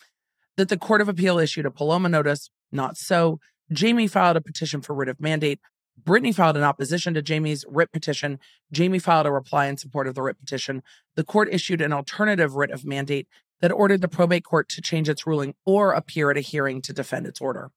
[0.57, 2.51] that the Court of Appeal issued a Palma notice.
[2.71, 3.39] Not so.
[3.71, 5.61] Jamie filed a petition for writ of mandate.
[6.03, 8.39] Britney filed an opposition to Jamie's writ petition.
[8.73, 10.83] Jamie filed a reply in support of the writ petition.
[11.17, 13.29] The court issued an alternative writ of mandate
[13.63, 16.93] that ordered the probate court to change its ruling or appear at a hearing to
[16.93, 17.71] defend its order.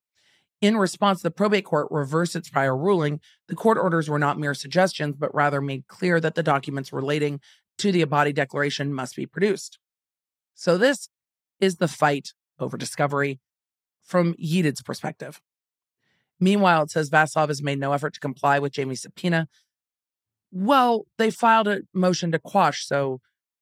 [0.59, 3.19] In response, the probate court reversed its prior ruling.
[3.47, 7.39] The court orders were not mere suggestions, but rather made clear that the documents relating
[7.77, 9.77] to the Abadi Declaration must be produced.
[10.55, 11.09] So, this
[11.59, 13.39] is the fight over discovery
[14.01, 15.39] from Yeeted's perspective.
[16.39, 19.47] Meanwhile, it says Vaslov has made no effort to comply with Jamie's subpoena.
[20.51, 23.19] Well, they filed a motion to quash, so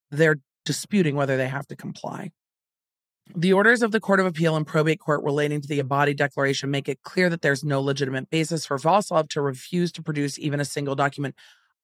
[0.09, 2.31] they're disputing whether they have to comply.
[3.35, 6.69] The orders of the Court of Appeal and Probate Court relating to the Abadi Declaration
[6.69, 10.59] make it clear that there's no legitimate basis for Vaslov to refuse to produce even
[10.59, 11.35] a single document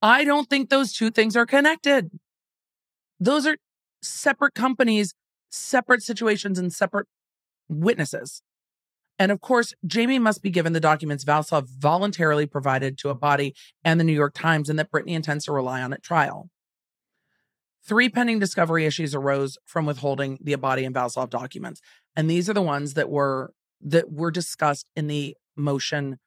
[0.01, 2.09] I don't think those two things are connected.
[3.19, 3.57] Those are
[4.01, 5.13] separate companies,
[5.49, 7.07] separate situations, and separate
[7.67, 8.41] witnesses.
[9.17, 13.51] And of course, Jamie must be given the documents Valsov voluntarily provided to Abadi
[13.83, 16.49] and the New York Times and that Britney intends to rely on at trial.
[17.87, 21.81] Three pending discovery issues arose from withholding the Abadi and Valsov documents.
[22.15, 26.17] And these are the ones that were that were discussed in the motion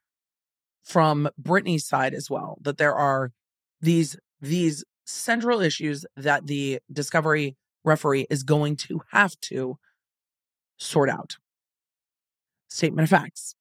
[0.82, 3.32] from Britney's side as well, that there are
[3.80, 9.76] these these central issues that the discovery referee is going to have to
[10.78, 11.36] sort out.
[12.68, 13.54] Statement of facts.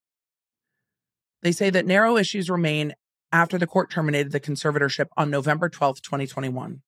[1.43, 2.93] They say that narrow issues remain
[3.31, 6.81] after the court terminated the conservatorship on November 12th, 2021.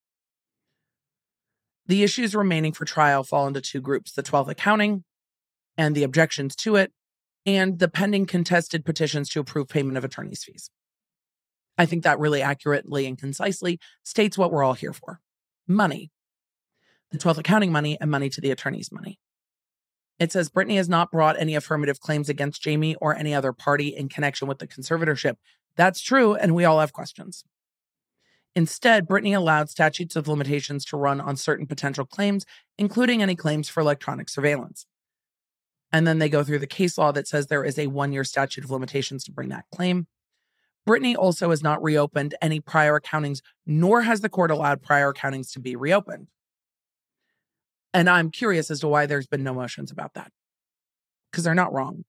[1.88, 5.04] The issues remaining for trial fall into two groups the 12th accounting
[5.78, 6.94] and the objections to it,
[7.46, 10.70] and the pending contested petitions to approve payment of attorney's fees.
[11.78, 15.20] I think that really accurately and concisely states what we're all here for
[15.68, 16.12] money,
[17.12, 19.20] the 12th accounting money, and money to the attorney's money.
[20.20, 23.88] It says Britney has not brought any affirmative claims against Jamie or any other party
[23.90, 25.36] in connection with the conservatorship.
[25.76, 27.44] That's true, and we all have questions.
[28.56, 32.46] Instead, Britney allowed statutes of limitations to run on certain potential claims,
[32.78, 34.86] including any claims for electronic surveillance.
[35.92, 38.24] And then they go through the case law that says there is a one year
[38.24, 40.08] statute of limitations to bring that claim.
[40.88, 45.52] Britney also has not reopened any prior accountings, nor has the court allowed prior accountings
[45.54, 46.28] to be reopened.
[47.94, 50.32] And I'm curious as to why there's been no motions about that.
[51.32, 52.04] Because they're not wrong.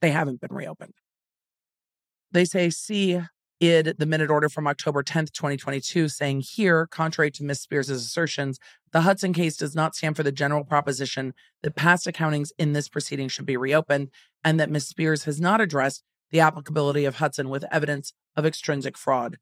[0.00, 0.94] They haven't been reopened.
[2.30, 3.20] They say, see
[3.60, 7.62] id the minute order from October 10th, 2022, saying here, contrary to Ms.
[7.62, 8.58] Spears' assertions,
[8.92, 12.88] the Hudson case does not stand for the general proposition that past accountings in this
[12.88, 14.08] proceeding should be reopened,
[14.44, 14.88] and that Ms.
[14.88, 19.38] Spears has not addressed the applicability of Hudson with evidence of extrinsic fraud.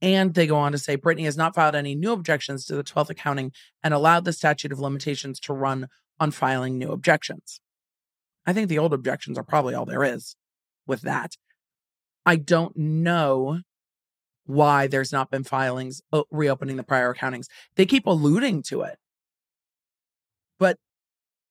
[0.00, 2.82] And they go on to say Britney has not filed any new objections to the
[2.82, 5.86] 12th accounting and allowed the statute of limitations to run
[6.18, 7.60] on filing new objections.
[8.44, 10.34] I think the old objections are probably all there is
[10.86, 11.36] with that.
[12.24, 13.60] I don't know
[14.46, 17.46] why there's not been filings uh, reopening the prior accountings.
[17.76, 18.98] They keep alluding to it.
[20.58, 20.78] But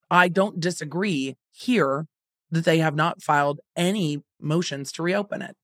[0.09, 2.07] I don't disagree here
[2.51, 5.55] that they have not filed any motions to reopen it.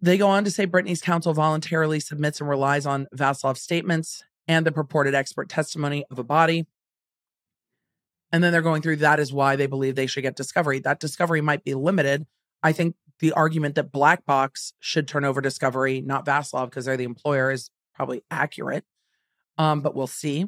[0.00, 4.66] They go on to say Britney's counsel voluntarily submits and relies on Vasilov's statements and
[4.66, 6.66] the purported expert testimony of Abadi.
[8.32, 10.78] And then they're going through that is why they believe they should get discovery.
[10.78, 12.26] That discovery might be limited.
[12.62, 16.96] I think the argument that Black Box should turn over discovery, not Vasilov, because they're
[16.96, 18.84] the employer, is probably accurate.
[19.58, 20.46] Um, but we'll see.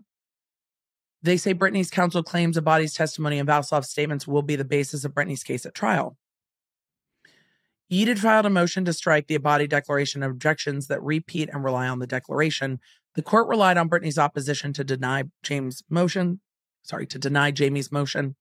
[1.23, 5.13] They say Britney's counsel claims Abadi's testimony and Vasilov's statements will be the basis of
[5.13, 6.17] Britney's case at trial.
[7.93, 11.87] Yeeted filed a motion to strike the Abadi declaration of objections that repeat and rely
[11.87, 12.81] on the declaration.
[13.15, 16.41] The court relied on Britney's opposition to deny James' motion,
[16.83, 18.35] sorry, to deny Jamie's motion.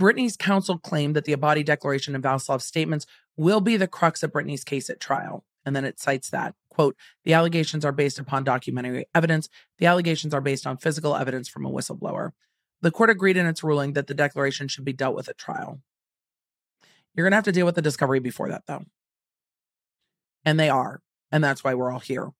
[0.00, 4.32] Britney's counsel claimed that the Abadi declaration and Vasilov's statements will be the crux of
[4.32, 5.44] Britney's case at trial.
[5.64, 9.50] And then it cites that quote, the allegations are based upon documentary evidence.
[9.78, 12.30] The allegations are based on physical evidence from a whistleblower.
[12.80, 15.82] The court agreed in its ruling that the declaration should be dealt with at trial.
[17.14, 18.84] You're going to have to deal with the discovery before that, though.
[20.44, 21.02] And they are.
[21.30, 22.30] And that's why we're all here.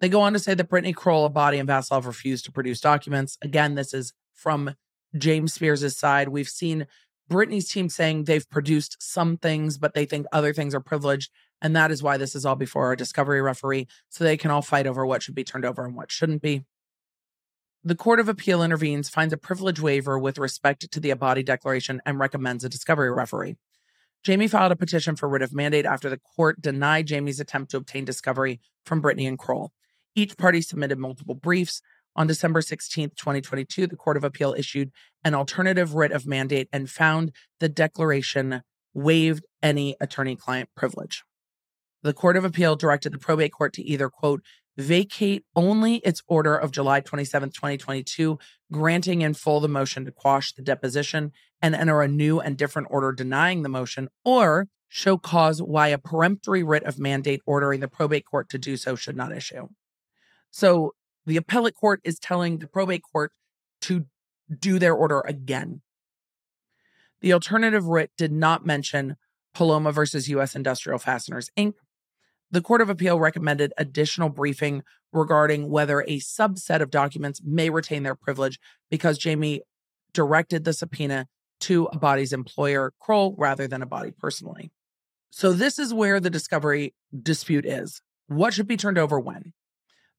[0.00, 3.38] They go on to say that Britney Kroll, Abadi, and Vasilov refused to produce documents.
[3.40, 4.74] Again, this is from
[5.18, 6.28] James Spears' side.
[6.28, 6.86] We've seen
[7.30, 11.30] Britney's team saying they've produced some things, but they think other things are privileged.
[11.60, 14.62] And that is why this is all before a discovery referee, so they can all
[14.62, 16.64] fight over what should be turned over and what shouldn't be.
[17.82, 22.02] The Court of Appeal intervenes, finds a privilege waiver with respect to the Abadi Declaration,
[22.04, 23.56] and recommends a discovery referee.
[24.24, 27.76] Jamie filed a petition for writ of mandate after the court denied Jamie's attempt to
[27.76, 29.72] obtain discovery from Britney and Kroll.
[30.16, 31.80] Each party submitted multiple briefs.
[32.16, 34.90] On December 16, 2022, the Court of Appeal issued
[35.22, 38.62] an alternative writ of mandate and found the declaration
[38.94, 41.24] waived any attorney client privilege.
[42.02, 44.42] The Court of Appeal directed the probate court to either, quote,
[44.78, 48.38] vacate only its order of July 27, 2022,
[48.72, 52.88] granting in full the motion to quash the deposition and enter a new and different
[52.90, 57.88] order denying the motion, or show cause why a peremptory writ of mandate ordering the
[57.88, 59.68] probate court to do so should not issue.
[60.50, 60.94] So
[61.26, 63.32] the appellate court is telling the probate court
[63.82, 64.06] to
[64.58, 65.82] do their order again.
[67.20, 69.16] The alternative writ did not mention
[69.54, 70.54] Palma versus U.S.
[70.54, 71.74] Industrial Fasteners, Inc.,
[72.50, 78.04] the Court of Appeal recommended additional briefing regarding whether a subset of documents may retain
[78.04, 79.62] their privilege because Jamie
[80.12, 81.26] directed the subpoena
[81.60, 84.70] to Abadi's employer, Kroll, rather than a body personally.
[85.30, 88.00] So, this is where the discovery dispute is.
[88.28, 89.52] What should be turned over when?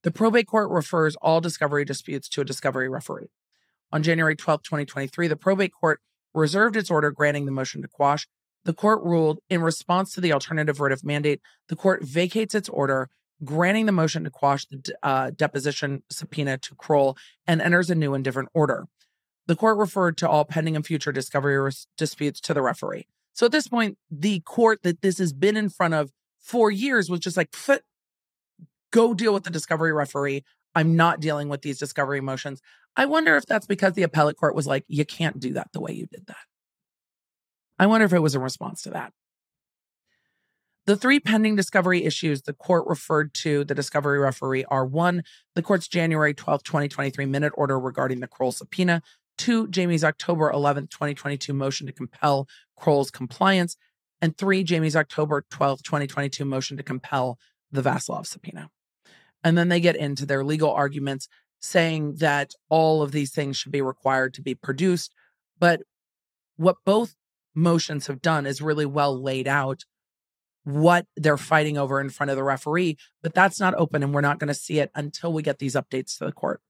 [0.04, 3.30] The probate court refers all discovery disputes to a discovery referee.
[3.92, 6.00] On January 12, 2023, the probate court
[6.34, 8.28] reserved its order granting the motion to quash
[8.68, 11.40] the court ruled in response to the alternative writ of mandate,
[11.70, 13.10] the court vacates its order,
[13.42, 17.18] granting the motion to quash the uh, deposition subpoena to Kroll
[17.48, 18.88] and enters a new and different order.
[19.46, 23.08] The court referred to all pending and future discovery res- disputes to the referee.
[23.32, 27.10] So at this point, the court that this has been in front of for years
[27.10, 27.56] was just like,
[28.92, 30.44] go deal with the discovery referee.
[30.76, 32.62] I'm not dealing with these discovery motions.
[32.96, 35.82] I wonder if that's because the appellate court was like, you can't do that the
[35.82, 36.38] way you did that.
[37.80, 39.14] I wonder if it was a response to that.
[40.88, 45.24] The three pending discovery issues the court referred to the discovery referee are one,
[45.54, 49.02] the court's January 12, 2023 minute order regarding the Kroll subpoena,
[49.38, 53.76] two, Jamie's October 11, 2022 motion to compel Kroll's compliance,
[54.22, 57.38] and three, Jamie's October 12, 2022 motion to compel
[57.70, 58.70] the Vasilov subpoena.
[59.44, 61.28] And then they get into their legal arguments
[61.60, 65.14] saying that all of these things should be required to be produced.
[65.60, 65.82] But
[66.56, 67.16] what both
[67.56, 69.84] motions have done is really well laid out
[70.64, 74.22] what they're fighting over in front of the referee, but that's not open and we're
[74.22, 76.62] not going to see it until we get these updates to the court.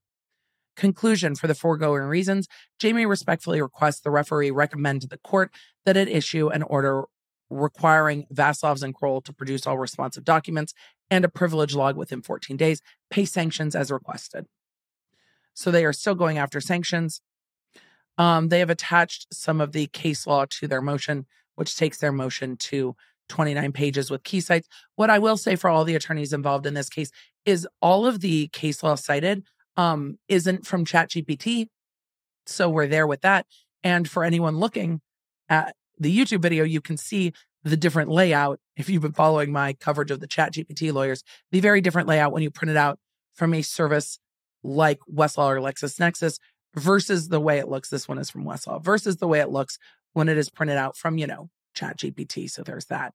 [0.76, 2.48] Conclusion for the foregoing reasons,
[2.78, 5.52] Jamie respectfully requests the referee recommend to the court
[5.86, 7.06] that it issue an order
[7.50, 10.74] requiring Vasilovs and Kroll to produce all responsive documents
[11.10, 14.46] and a privilege log within 14 days, pay sanctions as requested.
[15.54, 17.22] So they are still going after sanctions.
[18.18, 22.12] Um, they have attached some of the case law to their motion, which takes their
[22.12, 22.96] motion to
[23.30, 24.68] 29 pages with key sites.
[24.96, 27.12] What I will say for all the attorneys involved in this case
[27.46, 29.44] is all of the case law cited
[29.76, 31.68] um, isn't from ChatGPT.
[32.46, 33.46] So we're there with that.
[33.84, 35.02] And for anyone looking
[35.50, 37.34] at the YouTube video, you can see
[37.64, 38.60] the different layout.
[38.76, 42.44] If you've been following my coverage of the ChatGPT lawyers, the very different layout when
[42.44, 43.00] you print it out
[43.36, 44.20] from a service
[44.64, 46.40] like Westlaw or LexisNexis
[46.76, 47.90] versus the way it looks.
[47.90, 49.78] This one is from Westlaw versus the way it looks
[50.14, 52.50] when it is printed out from, you know, Chat GPT.
[52.50, 53.14] So there's that.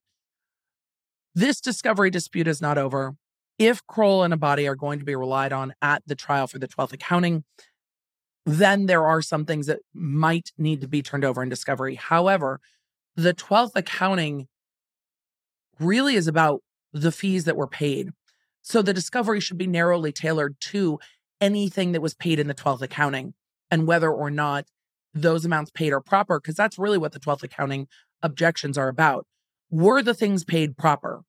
[1.35, 3.17] This discovery dispute is not over.
[3.59, 6.69] If Kroll and Abadi are going to be relied on at the trial for the
[6.69, 7.45] 12th accounting,
[8.45, 11.95] then there are some things that might need to be turned over in discovery.
[11.95, 12.61] However,
[13.17, 14.49] the 12th accounting
[15.79, 18.11] really is about the fees that were paid.
[18.63, 20.99] So the discovery should be narrowly tailored to
[21.41, 23.35] anything that was paid in the 12th accounting
[23.71, 24.67] and whether or not
[25.15, 27.87] those amounts paid are proper, because that's really what the 12th accounting
[28.23, 29.27] objections are about.
[29.71, 31.23] Were the things paid proper?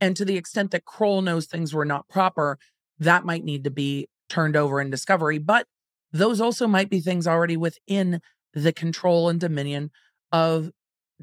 [0.00, 2.58] And to the extent that Kroll knows things were not proper,
[2.98, 5.38] that might need to be turned over in discovery.
[5.38, 5.66] But
[6.12, 8.20] those also might be things already within
[8.52, 9.90] the control and dominion
[10.32, 10.70] of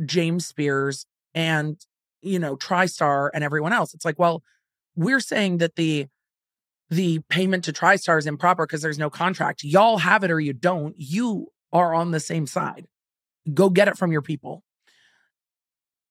[0.06, 1.78] James Spears and,
[2.22, 3.94] you know, TriStar and everyone else.
[3.94, 4.44] It's like, well,
[4.96, 6.08] we're saying that the
[6.90, 9.64] the payment to TriStar is improper because there's no contract.
[9.64, 10.94] Y'all have it or you don't.
[10.98, 12.86] You are on the same side.
[13.52, 14.64] Go get it from your people.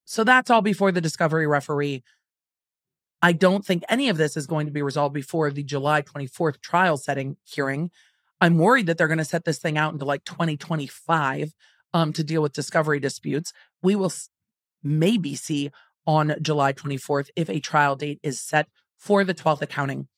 [0.05, 2.03] So that's all before the discovery referee.
[3.23, 6.61] I don't think any of this is going to be resolved before the July 24th
[6.61, 7.91] trial setting hearing.
[8.41, 11.53] I'm worried that they're going to set this thing out into like 2025
[11.95, 13.53] um, to deal with discovery disputes.
[13.83, 14.13] We will
[14.83, 15.71] maybe see
[16.07, 18.69] on July 24th if a trial date is set
[18.99, 20.09] for the 12th accounting.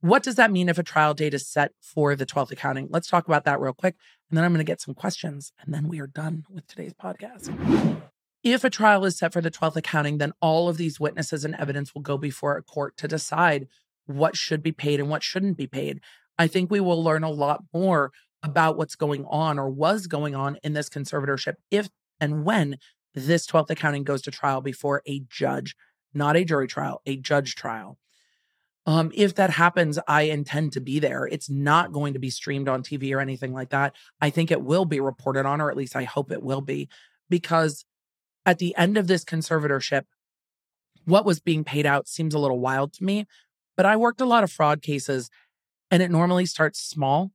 [0.00, 2.88] What does that mean if a trial date is set for the 12th accounting?
[2.90, 3.96] Let's talk about that real quick.
[4.28, 5.52] And then I'm going to get some questions.
[5.60, 8.02] And then we are done with today's podcast.
[8.42, 11.54] If a trial is set for the 12th accounting, then all of these witnesses and
[11.54, 13.66] evidence will go before a court to decide
[14.04, 16.00] what should be paid and what shouldn't be paid.
[16.38, 18.12] I think we will learn a lot more
[18.42, 21.88] about what's going on or was going on in this conservatorship if
[22.20, 22.76] and when
[23.14, 25.74] this 12th accounting goes to trial before a judge,
[26.12, 27.98] not a jury trial, a judge trial.
[28.86, 31.24] Um, if that happens, I intend to be there.
[31.24, 33.94] It's not going to be streamed on TV or anything like that.
[34.20, 36.88] I think it will be reported on, or at least I hope it will be,
[37.30, 37.86] because
[38.44, 40.02] at the end of this conservatorship,
[41.06, 43.26] what was being paid out seems a little wild to me.
[43.76, 45.30] But I worked a lot of fraud cases,
[45.90, 47.30] and it normally starts small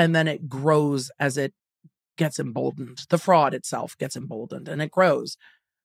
[0.00, 1.52] and then it grows as it
[2.16, 3.06] gets emboldened.
[3.08, 5.36] The fraud itself gets emboldened and it grows.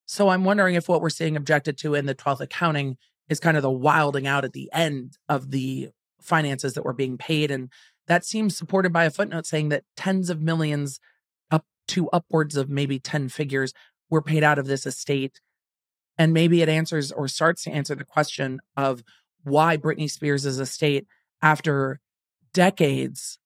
[0.06, 2.98] So I'm wondering if what we're seeing objected to in the 12th accounting
[3.28, 5.90] is kind of the wilding out at the end of the
[6.22, 7.52] finances that were being paid.
[7.52, 7.72] And
[8.08, 11.00] that seems supported by a footnote saying that tens of millions
[11.50, 13.74] up to upwards of maybe 10 figures
[14.10, 15.42] were paid out of this estate.
[16.18, 19.04] And maybe it answers or starts to answer the question of
[19.44, 21.06] why Britney Spears' estate,
[21.42, 22.00] after
[22.54, 23.38] decades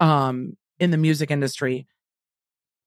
[0.00, 1.86] um, in the music industry,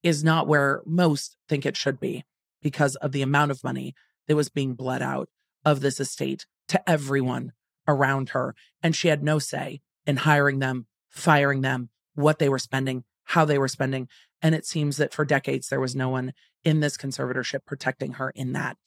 [0.04, 2.26] is not where most think it should be
[2.62, 3.94] because of the amount of money
[4.28, 5.30] that was being bled out
[5.66, 7.52] of this estate to everyone
[7.88, 8.56] around her.
[8.82, 13.46] And she had no say in hiring them, firing them, what they were spending, how
[13.46, 14.08] they were spending.
[14.42, 16.34] And it seems that for decades, there was no one
[16.64, 18.78] in this conservatorship protecting her in that.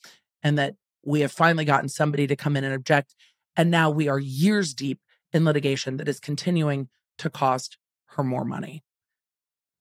[0.42, 3.14] And that we have finally gotten somebody to come in and object.
[3.56, 5.00] And now we are years deep
[5.32, 6.88] in litigation that is continuing
[7.18, 7.76] to cost
[8.10, 8.82] her more money.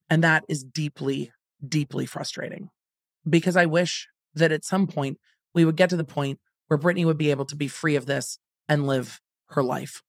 [0.09, 1.31] And that is deeply,
[1.67, 2.69] deeply frustrating
[3.27, 5.19] because I wish that at some point
[5.53, 8.05] we would get to the point where Britney would be able to be free of
[8.05, 8.37] this
[8.67, 10.01] and live her life.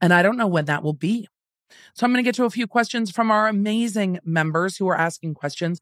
[0.00, 1.28] And I don't know when that will be.
[1.94, 4.98] So I'm going to get to a few questions from our amazing members who are
[4.98, 5.80] asking questions.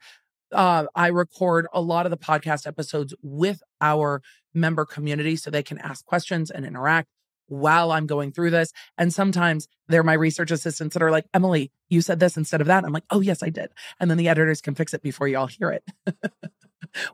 [0.53, 4.21] Uh, I record a lot of the podcast episodes with our
[4.53, 7.09] member community so they can ask questions and interact
[7.51, 8.73] while I'm going through this.
[8.97, 12.67] And sometimes they're my research assistants that are like, Emily, you said this instead of
[12.69, 12.85] that.
[12.85, 13.71] I'm like, oh, yes, I did.
[13.99, 15.85] And then the editors can fix it before y'all hear it.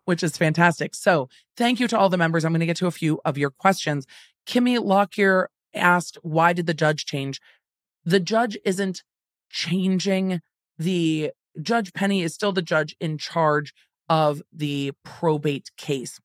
[0.05, 0.95] which is fantastic.
[0.95, 2.45] So, thank you to all the members.
[2.45, 4.07] I'm going to get to a few of your questions.
[4.47, 7.41] Kimmy Lockyer asked, Why did the judge change?
[8.05, 9.03] The judge isn't
[9.51, 10.41] changing
[10.79, 13.73] the Judge Penny is still the judge in charge
[14.09, 16.21] of the probate case.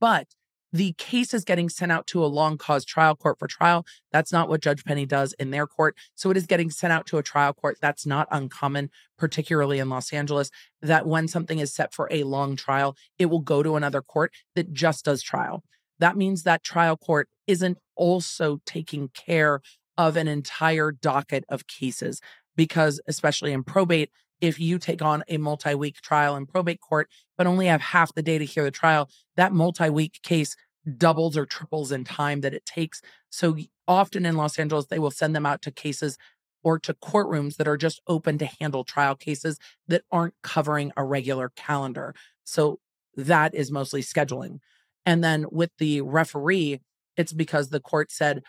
[0.00, 0.28] But
[0.74, 3.86] the case is getting sent out to a long cause trial court for trial.
[4.10, 5.96] That's not what Judge Penny does in their court.
[6.16, 7.78] So it is getting sent out to a trial court.
[7.80, 10.50] That's not uncommon, particularly in Los Angeles,
[10.82, 14.32] that when something is set for a long trial, it will go to another court
[14.56, 15.62] that just does trial.
[16.00, 19.60] That means that trial court isn't also taking care
[19.96, 22.20] of an entire docket of cases
[22.56, 24.10] because, especially in probate,
[24.40, 27.08] if you take on a multi week trial in probate court,
[27.38, 30.56] but only have half the day to hear the trial, that multi week case
[30.96, 33.00] doubles or triples in time that it takes.
[33.30, 33.56] So
[33.88, 36.18] often in Los Angeles, they will send them out to cases
[36.62, 41.04] or to courtrooms that are just open to handle trial cases that aren't covering a
[41.04, 42.14] regular calendar.
[42.44, 42.80] So
[43.16, 44.58] that is mostly scheduling.
[45.06, 46.80] And then with the referee,
[47.16, 48.42] it's because the court said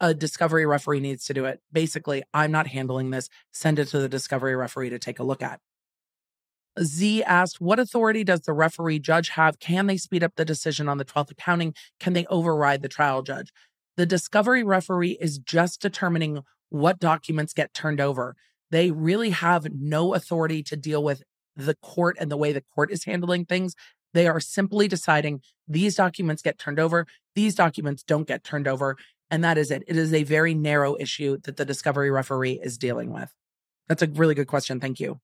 [0.00, 1.60] a discovery referee needs to do it.
[1.72, 3.28] Basically, I'm not handling this.
[3.52, 5.60] Send it to the discovery referee to take a look at.
[6.80, 9.58] Z asked, What authority does the referee judge have?
[9.58, 11.74] Can they speed up the decision on the 12th accounting?
[12.00, 13.52] Can they override the trial judge?
[13.96, 18.34] The discovery referee is just determining what documents get turned over.
[18.70, 21.22] They really have no authority to deal with
[21.54, 23.74] the court and the way the court is handling things.
[24.14, 28.96] They are simply deciding these documents get turned over, these documents don't get turned over.
[29.30, 29.82] And that is it.
[29.86, 33.32] It is a very narrow issue that the discovery referee is dealing with.
[33.88, 34.78] That's a really good question.
[34.78, 35.20] Thank you.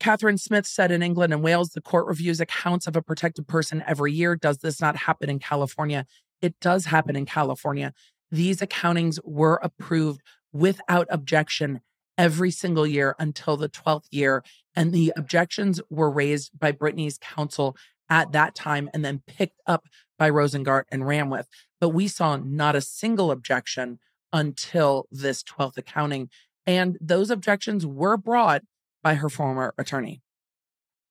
[0.00, 3.82] Catherine Smith said in England and Wales, the court reviews accounts of a protected person
[3.86, 4.36] every year.
[4.36, 6.06] Does this not happen in California?
[6.40, 7.92] It does happen in California.
[8.30, 10.20] These accountings were approved
[10.52, 11.80] without objection
[12.16, 14.44] every single year until the 12th year.
[14.76, 17.76] And the objections were raised by Britney's counsel
[18.08, 19.84] at that time and then picked up
[20.18, 21.48] by Rosengart and ran with.
[21.80, 23.98] But we saw not a single objection
[24.32, 26.28] until this 12th accounting.
[26.66, 28.62] And those objections were brought
[29.08, 30.20] by her former attorney.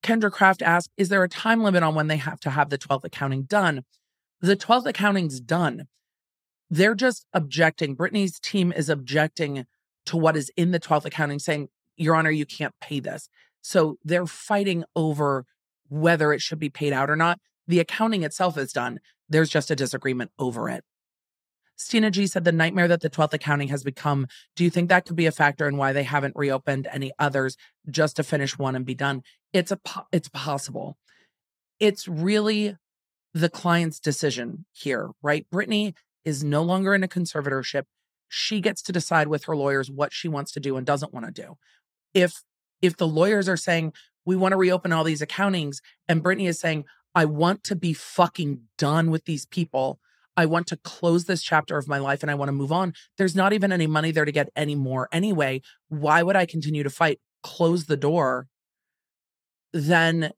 [0.04, 2.78] Kendra Kraft asked, Is there a time limit on when they have to have the
[2.78, 3.82] 12th accounting done?
[4.40, 5.88] The 12th accounting's done.
[6.70, 7.96] They're just objecting.
[7.96, 9.66] Britney's team is objecting
[10.06, 13.28] to what is in the 12th accounting, saying, Your Honor, you can't pay this.
[13.62, 15.44] So they're fighting over
[15.88, 17.40] whether it should be paid out or not.
[17.66, 19.00] The accounting itself is done.
[19.28, 20.84] There's just a disagreement over it.
[21.78, 24.26] Stina G said the nightmare that the 12th accounting has become.
[24.56, 27.56] Do you think that could be a factor in why they haven't reopened any others
[27.88, 29.22] just to finish one and be done?
[29.52, 29.78] It's a
[30.12, 30.98] it's possible.
[31.78, 32.76] It's really
[33.32, 35.46] the client's decision here, right?
[35.52, 37.84] Britney is no longer in a conservatorship.
[38.28, 41.26] She gets to decide with her lawyers what she wants to do and doesn't want
[41.26, 41.56] to do.
[42.12, 42.42] If
[42.82, 43.92] if the lawyers are saying
[44.26, 45.76] we want to reopen all these accountings
[46.08, 50.00] and Britney is saying I want to be fucking done with these people
[50.38, 52.92] I want to close this chapter of my life and I want to move on.
[53.16, 55.62] There's not even any money there to get any more anyway.
[55.88, 57.18] Why would I continue to fight?
[57.42, 58.46] Close the door.
[59.72, 60.30] Then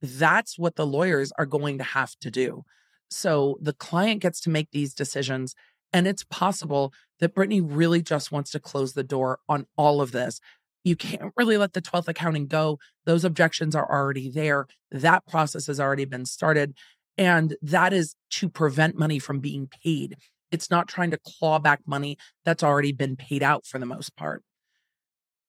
[0.00, 2.62] that's what the lawyers are going to have to do.
[3.10, 5.56] So the client gets to make these decisions.
[5.92, 10.12] And it's possible that Britney really just wants to close the door on all of
[10.12, 10.38] this.
[10.84, 12.78] You can't really let the 12th accounting go.
[13.06, 14.68] Those objections are already there.
[14.92, 16.74] That process has already been started.
[17.18, 20.16] And that is to prevent money from being paid.
[20.50, 24.16] It's not trying to claw back money that's already been paid out for the most
[24.16, 24.42] part.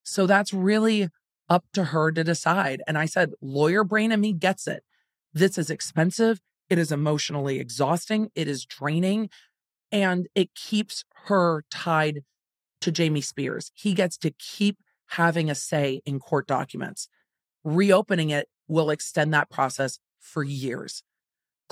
[0.03, 1.09] So that's really
[1.49, 2.81] up to her to decide.
[2.87, 4.83] And I said, lawyer brain in me gets it.
[5.33, 6.39] This is expensive.
[6.69, 8.29] It is emotionally exhausting.
[8.35, 9.29] It is draining.
[9.91, 12.21] And it keeps her tied
[12.81, 13.71] to Jamie Spears.
[13.73, 17.07] He gets to keep having a say in court documents.
[17.63, 21.03] Reopening it will extend that process for years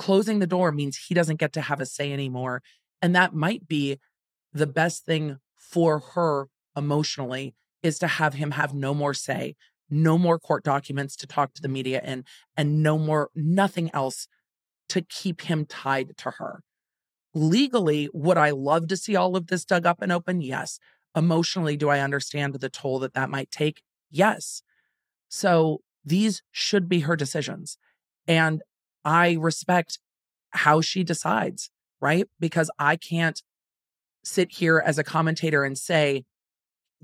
[0.02, 2.60] closing the door means he doesn't get to have a say anymore.
[3.00, 4.00] And that might be
[4.52, 9.54] the best thing for her emotionally is to have him have no more say,
[9.88, 12.24] no more court documents to talk to the media in,
[12.56, 14.26] and no more, nothing else
[14.88, 16.64] to keep him tied to her.
[17.32, 20.40] Legally, would I love to see all of this dug up and open?
[20.40, 20.80] Yes.
[21.14, 23.82] Emotionally, do I understand the toll that that might take?
[24.10, 24.62] Yes.
[25.28, 27.78] So these should be her decisions.
[28.26, 28.62] And
[29.04, 29.98] I respect
[30.50, 32.28] how she decides, right?
[32.38, 33.42] Because I can't
[34.24, 36.24] sit here as a commentator and say,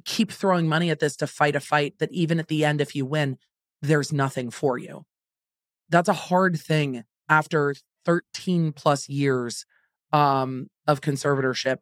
[0.04, 2.94] keep throwing money at this to fight a fight that even at the end, if
[2.94, 3.38] you win,
[3.82, 5.04] there's nothing for you.
[5.88, 7.74] That's a hard thing after
[8.04, 9.64] 13 plus years
[10.12, 11.78] um, of conservatorship,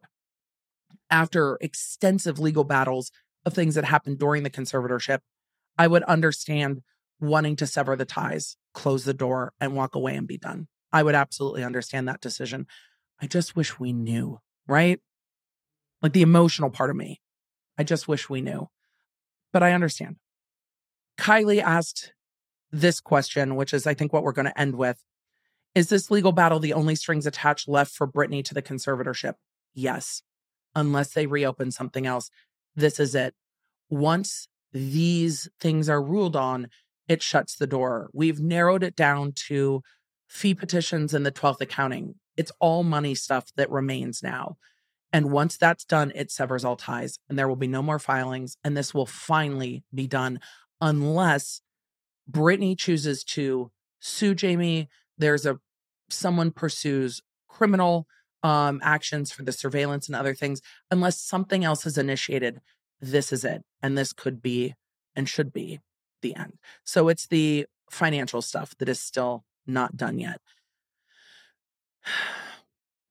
[1.09, 3.11] after extensive legal battles
[3.45, 5.19] of things that happened during the conservatorship.
[5.77, 6.81] I would understand
[7.19, 10.67] wanting to sever the ties, close the door, and walk away and be done.
[10.91, 12.67] I would absolutely understand that decision.
[13.21, 14.99] I just wish we knew, right?
[16.01, 17.21] Like the emotional part of me.
[17.77, 18.69] I just wish we knew.
[19.51, 20.17] But I understand.
[21.17, 22.13] Kylie asked
[22.71, 25.03] this question, which is, I think, what we're going to end with.
[25.73, 29.33] Is this legal battle the only strings attached left for Britney to the conservatorship?
[29.73, 30.21] Yes.
[30.75, 32.29] Unless they reopen something else.
[32.75, 33.33] This is it.
[33.89, 36.69] Once these things are ruled on,
[37.07, 38.09] it shuts the door.
[38.13, 39.81] We've narrowed it down to
[40.27, 42.15] fee petitions and the 12th accounting.
[42.35, 44.57] It's all money stuff that remains now.
[45.13, 48.57] And once that's done, it severs all ties and there will be no more filings.
[48.63, 50.39] And this will finally be done
[50.81, 51.61] unless
[52.29, 54.89] Britney chooses to sue Jamie.
[55.17, 55.59] There's a
[56.09, 58.05] someone pursues criminal
[58.43, 60.61] um, actions for the surveillance and other things.
[60.91, 62.59] Unless something else is initiated,
[62.99, 63.63] this is it.
[63.81, 64.75] And this could be
[65.15, 65.79] and should be
[66.21, 66.57] the end.
[66.83, 70.39] So it's the financial stuff that is still not done yet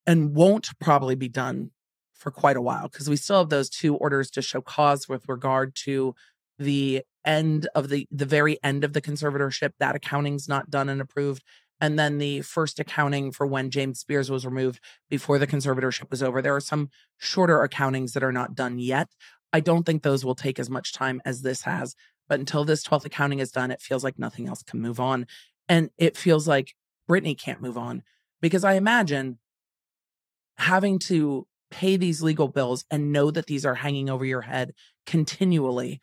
[0.07, 1.70] and won't probably be done
[2.15, 5.28] for quite a while because we still have those two orders to show cause with
[5.28, 6.15] regard to
[6.59, 11.01] the end of the the very end of the conservatorship that accounting's not done and
[11.01, 11.43] approved
[11.81, 14.81] and then the first accounting for when James Spears was removed
[15.11, 16.41] before the conservatorship was over.
[16.41, 16.89] There are some
[17.19, 19.09] shorter accountings that are not done yet.
[19.53, 21.95] I don't think those will take as much time as this has.
[22.28, 25.27] But until this 12th accounting is done, it feels like nothing else can move on.
[25.69, 26.74] And it feels like
[27.09, 28.03] Britney can't move on
[28.40, 29.39] because I imagine
[30.59, 34.73] having to pay these legal bills and know that these are hanging over your head
[35.05, 36.01] continually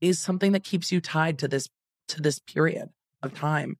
[0.00, 1.68] is something that keeps you tied to this
[2.08, 2.88] to this period
[3.22, 3.76] of time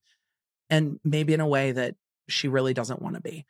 [0.71, 1.95] and maybe in a way that
[2.29, 3.45] she really doesn't want to be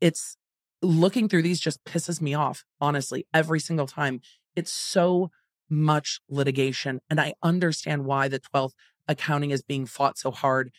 [0.00, 0.36] it's
[0.82, 4.20] looking through these just pisses me off honestly every single time
[4.56, 5.30] it's so
[5.72, 8.72] much litigation and i understand why the 12th
[9.08, 10.70] accounting is being fought so hard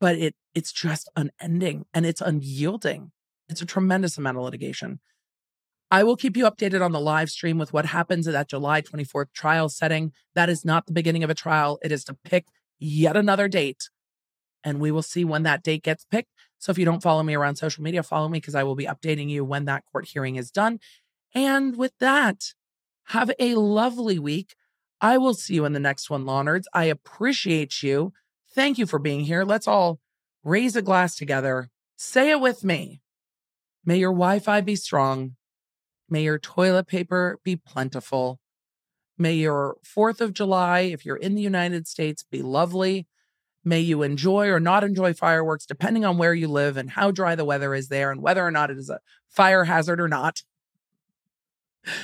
[0.00, 3.10] but it it's just unending and it's unyielding
[3.48, 5.00] it's a tremendous amount of litigation
[5.90, 8.82] I will keep you updated on the live stream with what happens at that July
[8.82, 10.12] 24th trial setting.
[10.34, 11.78] That is not the beginning of a trial.
[11.82, 12.46] It is to pick
[12.78, 13.88] yet another date.
[14.62, 16.30] And we will see when that date gets picked.
[16.58, 18.84] So if you don't follow me around social media, follow me because I will be
[18.84, 20.78] updating you when that court hearing is done.
[21.34, 22.52] And with that,
[23.08, 24.54] have a lovely week.
[25.00, 26.64] I will see you in the next one, Law Nerds.
[26.74, 28.12] I appreciate you.
[28.54, 29.44] Thank you for being here.
[29.44, 30.00] Let's all
[30.44, 31.70] raise a glass together.
[31.96, 33.00] Say it with me.
[33.84, 35.36] May your Wi Fi be strong.
[36.10, 38.40] May your toilet paper be plentiful.
[39.16, 43.06] May your 4th of July, if you're in the United States, be lovely.
[43.64, 47.34] May you enjoy or not enjoy fireworks, depending on where you live and how dry
[47.34, 50.42] the weather is there and whether or not it is a fire hazard or not.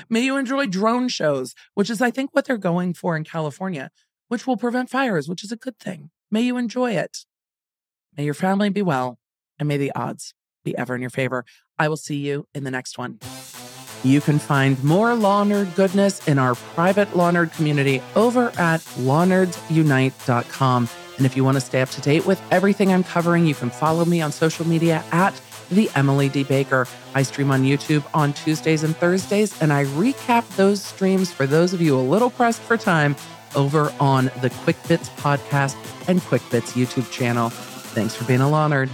[0.08, 3.90] May you enjoy drone shows, which is, I think, what they're going for in California,
[4.28, 6.10] which will prevent fires, which is a good thing.
[6.30, 7.18] May you enjoy it.
[8.16, 9.18] May your family be well,
[9.58, 10.34] and may the odds
[10.64, 11.44] be ever in your favor.
[11.78, 13.18] I will see you in the next one.
[14.02, 18.80] You can find more Law Nerd goodness in our private Law Nerd community over at
[18.80, 20.88] lawnerdsunite.com.
[21.16, 23.70] And if you want to stay up to date with everything I'm covering, you can
[23.70, 25.32] follow me on social media at
[25.74, 26.44] the Emily D.
[26.44, 26.86] Baker.
[27.14, 31.72] I stream on YouTube on Tuesdays and Thursdays, and I recap those streams for those
[31.72, 33.16] of you a little pressed for time
[33.54, 35.76] over on the Quick Bits podcast
[36.08, 37.50] and Quick Bits YouTube channel.
[37.50, 38.90] Thanks for being a Law Nerd.